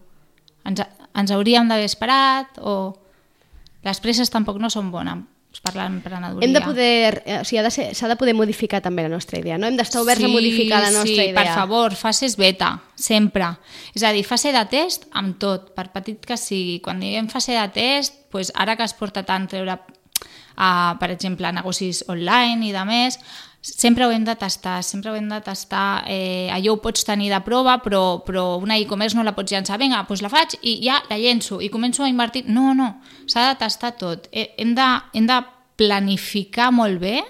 Ens, 0.68 0.80
ens 1.16 1.34
hauríem 1.36 1.68
d'haver 1.68 1.88
esperat 1.88 2.60
o... 2.60 2.78
Les 3.84 4.00
presses 4.00 4.28
tampoc 4.28 4.58
no 4.60 4.68
són 4.68 4.90
bones 4.92 5.22
per 5.58 5.74
l'emprenedoria. 5.74 6.46
Hem 6.46 6.54
de 6.54 6.60
poder, 6.62 7.22
eh, 7.26 7.40
o 7.40 7.44
sigui, 7.44 7.58
ha 7.58 7.64
de 7.66 7.70
s'ha 7.70 8.08
de 8.08 8.16
poder 8.16 8.34
modificar 8.38 8.80
també 8.80 9.02
la 9.02 9.10
nostra 9.12 9.40
idea, 9.40 9.58
no? 9.58 9.66
Hem 9.66 9.76
d'estar 9.76 10.04
oberts 10.04 10.22
a 10.24 10.30
modificar 10.30 10.80
la 10.80 10.92
nostra 10.94 11.10
sí, 11.10 11.26
idea. 11.26 11.34
per 11.34 11.54
favor, 11.54 11.96
fases 11.98 12.36
beta, 12.38 12.70
sempre. 12.94 13.50
És 13.94 14.04
a 14.06 14.12
dir, 14.14 14.22
fase 14.24 14.54
de 14.54 14.64
test 14.70 15.08
amb 15.12 15.38
tot, 15.42 15.72
per 15.74 15.90
petit 15.92 16.22
que 16.24 16.38
sigui. 16.38 16.78
Quan 16.84 17.02
diguem 17.02 17.28
fase 17.28 17.58
de 17.58 17.66
test, 17.74 18.22
doncs 18.30 18.54
ara 18.54 18.78
que 18.78 18.86
es 18.86 18.94
porta 18.94 19.24
tant 19.26 19.48
treure, 19.50 19.74
uh, 19.74 20.94
per 21.02 21.10
exemple, 21.10 21.50
negocis 21.52 22.04
online 22.08 22.70
i 22.70 22.72
de 22.72 22.84
més, 22.86 23.18
sempre 23.60 24.06
ho 24.06 24.10
hem 24.10 24.24
de 24.24 24.34
tastar, 24.36 24.82
sempre 24.82 25.10
ho 25.10 25.14
hem 25.14 25.28
de 25.28 25.40
tastar. 25.44 26.04
Eh, 26.08 26.48
allò 26.52 26.74
ho 26.74 26.80
pots 26.80 27.04
tenir 27.04 27.30
de 27.32 27.40
prova, 27.44 27.78
però, 27.84 28.20
però 28.24 28.56
una 28.58 28.78
e-commerce 28.80 29.16
no 29.16 29.24
la 29.26 29.34
pots 29.36 29.52
llançar. 29.52 29.78
Vinga, 29.80 30.04
doncs 30.08 30.24
la 30.24 30.32
faig 30.32 30.56
i 30.62 30.78
ja 30.84 31.00
la 31.10 31.18
llenço 31.20 31.60
i 31.60 31.68
començo 31.72 32.04
a 32.04 32.08
invertir. 32.08 32.46
No, 32.48 32.72
no, 32.74 32.94
s'ha 33.26 33.50
de 33.50 33.58
tastar 33.60 33.96
tot. 34.00 34.30
Eh, 34.32 34.52
hem, 34.58 34.74
de, 34.74 34.88
hem 35.14 35.28
de 35.28 35.42
planificar 35.80 36.70
molt 36.72 37.00
bé, 37.00 37.20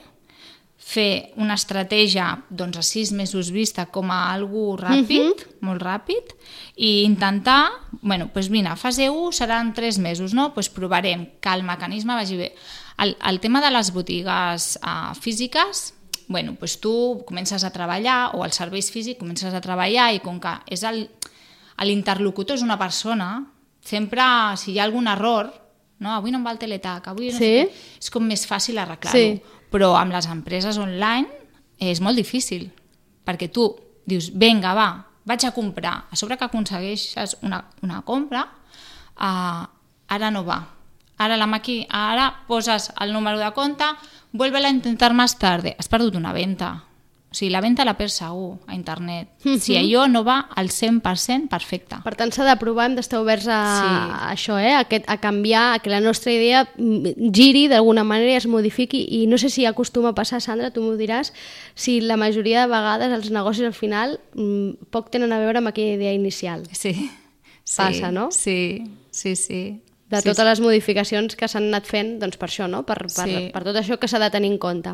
fer 0.90 1.30
una 1.38 1.54
estratègia 1.54 2.26
doncs, 2.48 2.80
a 2.80 2.82
sis 2.82 3.12
mesos 3.14 3.52
vista 3.54 3.84
com 3.94 4.10
a 4.10 4.32
algú 4.32 4.74
ràpid, 4.80 5.22
mm 5.22 5.34
-hmm. 5.36 5.66
molt 5.66 5.82
ràpid, 5.82 6.34
i 6.76 7.04
intentar, 7.04 7.70
bueno, 8.02 8.30
doncs 8.34 8.50
mira, 8.50 8.76
fase 8.76 9.08
1 9.10 9.32
seran 9.32 9.72
tres 9.74 9.98
mesos, 9.98 10.34
no? 10.34 10.52
Doncs 10.54 10.68
provarem 10.68 11.26
que 11.40 11.48
el 11.54 11.62
mecanisme 11.62 12.14
vagi 12.14 12.36
bé. 12.36 12.54
El, 12.98 13.16
el 13.24 13.40
tema 13.40 13.60
de 13.60 13.70
les 13.70 13.92
botigues 13.92 14.78
uh, 14.82 15.14
físiques, 15.14 15.94
bueno, 16.30 16.54
doncs 16.54 16.78
tu 16.78 16.92
comences 17.26 17.64
a 17.66 17.72
treballar, 17.74 18.30
o 18.38 18.44
el 18.46 18.52
serveis 18.54 18.88
físic 18.94 19.18
comences 19.18 19.52
a 19.52 19.60
treballar, 19.60 20.12
i 20.14 20.20
com 20.22 20.38
que 20.40 20.52
és 20.70 20.84
l'interlocutor 21.82 22.54
és 22.54 22.62
una 22.62 22.78
persona, 22.78 23.32
sempre, 23.82 24.22
si 24.60 24.72
hi 24.72 24.78
ha 24.78 24.84
algun 24.86 25.08
error, 25.10 25.50
no, 26.00 26.14
avui 26.14 26.30
no 26.30 26.38
em 26.38 26.46
va 26.46 26.52
el 26.54 26.60
teletac, 26.62 27.08
avui 27.10 27.32
no 27.32 27.36
Sí. 27.36 27.44
sé 27.44 27.50
què, 27.66 27.70
és 27.98 28.10
com 28.14 28.24
més 28.24 28.46
fàcil 28.46 28.78
arreglar-ho. 28.78 29.12
Sí. 29.18 29.42
Però 29.70 29.96
amb 29.98 30.12
les 30.14 30.26
empreses 30.30 30.78
online 30.78 31.26
és 31.78 32.00
molt 32.00 32.16
difícil, 32.16 32.70
perquè 33.26 33.50
tu 33.50 33.74
dius, 34.06 34.30
vinga, 34.32 34.72
va, 34.74 34.88
vaig 35.26 35.44
a 35.44 35.52
comprar. 35.52 36.06
A 36.10 36.16
sobre 36.16 36.36
que 36.38 36.44
aconsegueixes 36.44 37.36
una, 37.42 37.64
una 37.82 38.02
compra, 38.02 38.46
uh, 39.18 39.66
ara 40.08 40.30
no 40.30 40.44
va. 40.44 40.60
Ara 41.20 41.36
la 41.36 41.46
maqui, 41.46 41.82
ara 41.90 42.30
poses 42.48 42.90
el 43.00 43.12
número 43.12 43.38
de 43.38 43.50
compte, 43.52 43.84
vuelve 44.32 44.64
a 44.64 44.70
intentar 44.70 45.12
más 45.12 45.38
tarde. 45.38 45.76
Has 45.78 45.88
perdut 45.88 46.16
una 46.16 46.32
venda. 46.32 46.86
O 47.30 47.34
sigui, 47.34 47.52
la 47.52 47.60
venda 47.62 47.84
la 47.86 47.92
perds 47.94 48.16
segur 48.18 48.56
a 48.66 48.74
internet. 48.74 49.28
Si 49.62 49.76
allò 49.78 50.08
no 50.10 50.24
va 50.26 50.48
al 50.58 50.66
100%, 50.74 51.46
perfecte. 51.48 52.00
Per 52.02 52.14
tant, 52.18 52.32
s'ha 52.34 52.42
de 52.42 52.56
provar, 52.58 52.88
hem 52.88 52.96
d'estar 52.98 53.20
oberts 53.22 53.46
a, 53.46 53.58
Sí. 53.76 53.86
a 53.86 54.32
això, 54.32 54.56
eh? 54.58 54.72
a, 54.74 54.80
aquest, 54.82 55.04
a 55.06 55.18
canviar, 55.22 55.74
a 55.74 55.78
que 55.78 55.92
la 55.92 56.00
nostra 56.00 56.32
idea 56.32 56.64
mm, 56.74 57.30
giri 57.30 57.68
d'alguna 57.70 58.02
manera 58.02 58.32
i 58.32 58.40
es 58.40 58.48
modifiqui. 58.50 59.04
I 59.20 59.28
no 59.30 59.38
sé 59.38 59.48
si 59.48 59.64
acostuma 59.64 60.10
a 60.10 60.14
passar, 60.18 60.40
Sandra, 60.42 60.72
tu 60.74 60.82
m'ho 60.82 60.96
diràs, 60.98 61.30
si 61.76 62.00
la 62.00 62.16
majoria 62.18 62.64
de 62.64 62.72
vegades 62.72 63.14
els 63.14 63.30
negocis 63.30 63.68
al 63.68 63.78
final 63.78 64.18
mm, 64.34 64.90
poc 64.90 65.12
tenen 65.14 65.30
a 65.30 65.38
veure 65.38 65.62
amb 65.62 65.70
aquella 65.70 66.00
idea 66.00 66.12
inicial. 66.12 66.66
Sí. 66.72 66.96
sí 67.62 67.76
Passa, 67.78 68.10
no? 68.10 68.32
Sí, 68.34 68.82
sí, 69.12 69.36
sí. 69.36 69.84
De 70.10 70.18
Sí, 70.20 70.26
totes 70.26 70.44
les 70.44 70.60
modificacions 70.60 71.36
que 71.38 71.46
s'han 71.46 71.68
anat 71.70 71.86
fent 71.86 72.16
doncs 72.18 72.36
per 72.36 72.48
això, 72.48 72.66
no? 72.68 72.82
per, 72.82 72.96
per, 73.06 73.26
Sí. 73.28 73.50
per 73.54 73.62
tot 73.62 73.76
això 73.78 73.96
que 73.98 74.08
s'ha 74.10 74.18
de 74.18 74.28
tenir 74.30 74.50
en 74.50 74.58
compte. 74.58 74.90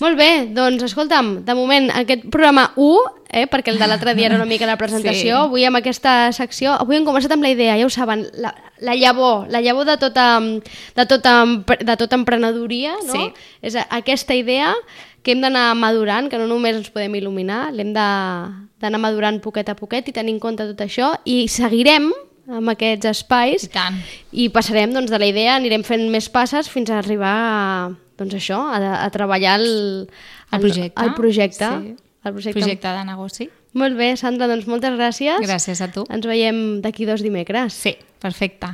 Molt 0.00 0.18
bé, 0.18 0.46
doncs 0.50 0.82
escolta'm, 0.82 1.44
de 1.46 1.54
moment 1.54 1.90
aquest 1.94 2.24
programa 2.30 2.72
1, 2.76 2.98
eh, 3.30 3.46
perquè 3.46 3.70
el 3.70 3.78
de 3.78 3.86
l'altre 3.86 4.14
dia 4.14 4.26
era 4.26 4.34
una 4.36 4.44
mica 4.50 4.66
la 4.66 4.76
presentació, 4.82 5.36
Sí. 5.36 5.46
avui 5.46 5.64
amb 5.64 5.76
aquesta 5.78 6.32
secció, 6.32 6.72
avui 6.72 6.96
hem 6.96 7.04
començat 7.06 7.30
amb 7.32 7.42
la 7.46 7.50
idea, 7.54 7.76
ja 7.78 7.86
ho 7.86 7.90
saben, 7.90 8.26
la, 8.34 8.54
la 8.80 8.94
llavor, 8.96 9.46
la 9.50 9.60
llavor 9.60 9.86
de 9.86 9.96
tota, 9.98 10.40
de 10.40 11.06
tota, 11.06 11.36
de 11.84 11.96
tota 11.96 12.16
emprenedoria, 12.16 12.96
no? 13.06 13.12
Sí. 13.12 13.32
És 13.62 13.76
aquesta 13.88 14.34
idea 14.34 14.74
que 15.22 15.32
hem 15.32 15.42
d'anar 15.42 15.74
madurant, 15.76 16.30
que 16.32 16.38
no 16.40 16.46
només 16.48 16.74
ens 16.74 16.90
podem 16.90 17.12
il·luminar, 17.14 17.70
l'hem 17.76 17.92
d'anar 17.92 18.98
madurant 18.98 19.38
poquet 19.44 19.68
a 19.68 19.76
poquet 19.76 20.08
i 20.08 20.12
tenir 20.16 20.32
en 20.32 20.40
compte 20.40 20.64
tot 20.66 20.80
això, 20.80 21.12
i 21.24 21.46
seguirem 21.46 22.10
amb 22.48 22.72
aquests 22.72 23.10
espais 23.10 23.64
I 23.66 23.72
tant. 23.74 23.96
i 24.32 24.48
passarem 24.52 24.92
doncs, 24.94 25.10
de 25.12 25.18
la 25.20 25.28
idea, 25.28 25.56
anirem 25.56 25.84
fent 25.86 26.06
més 26.12 26.28
passes 26.32 26.68
fins 26.70 26.90
a 26.90 26.98
arribar 26.98 27.34
a, 27.36 27.88
doncs 28.20 28.36
això, 28.38 28.60
a, 28.72 28.80
a 29.04 29.08
treballar 29.14 29.58
el, 29.60 30.08
El 30.52 30.60
projecte. 30.60 31.02
El 31.04 31.14
projecte. 31.14 31.70
Sí. 31.70 31.96
El 32.24 32.32
projecte. 32.36 32.60
Projecte 32.60 32.92
de 32.98 33.04
negoci. 33.08 33.48
Molt 33.80 33.96
bé, 33.96 34.12
Sandra, 34.18 34.48
doncs 34.50 34.66
moltes 34.66 34.96
gràcies. 34.98 35.40
Gràcies 35.44 35.80
a 35.80 35.90
tu. 35.94 36.04
Ens 36.10 36.26
veiem 36.26 36.80
d'aquí 36.82 37.06
dos 37.06 37.22
dimecres. 37.22 37.76
Sí, 37.76 37.94
perfecte. 38.22 38.72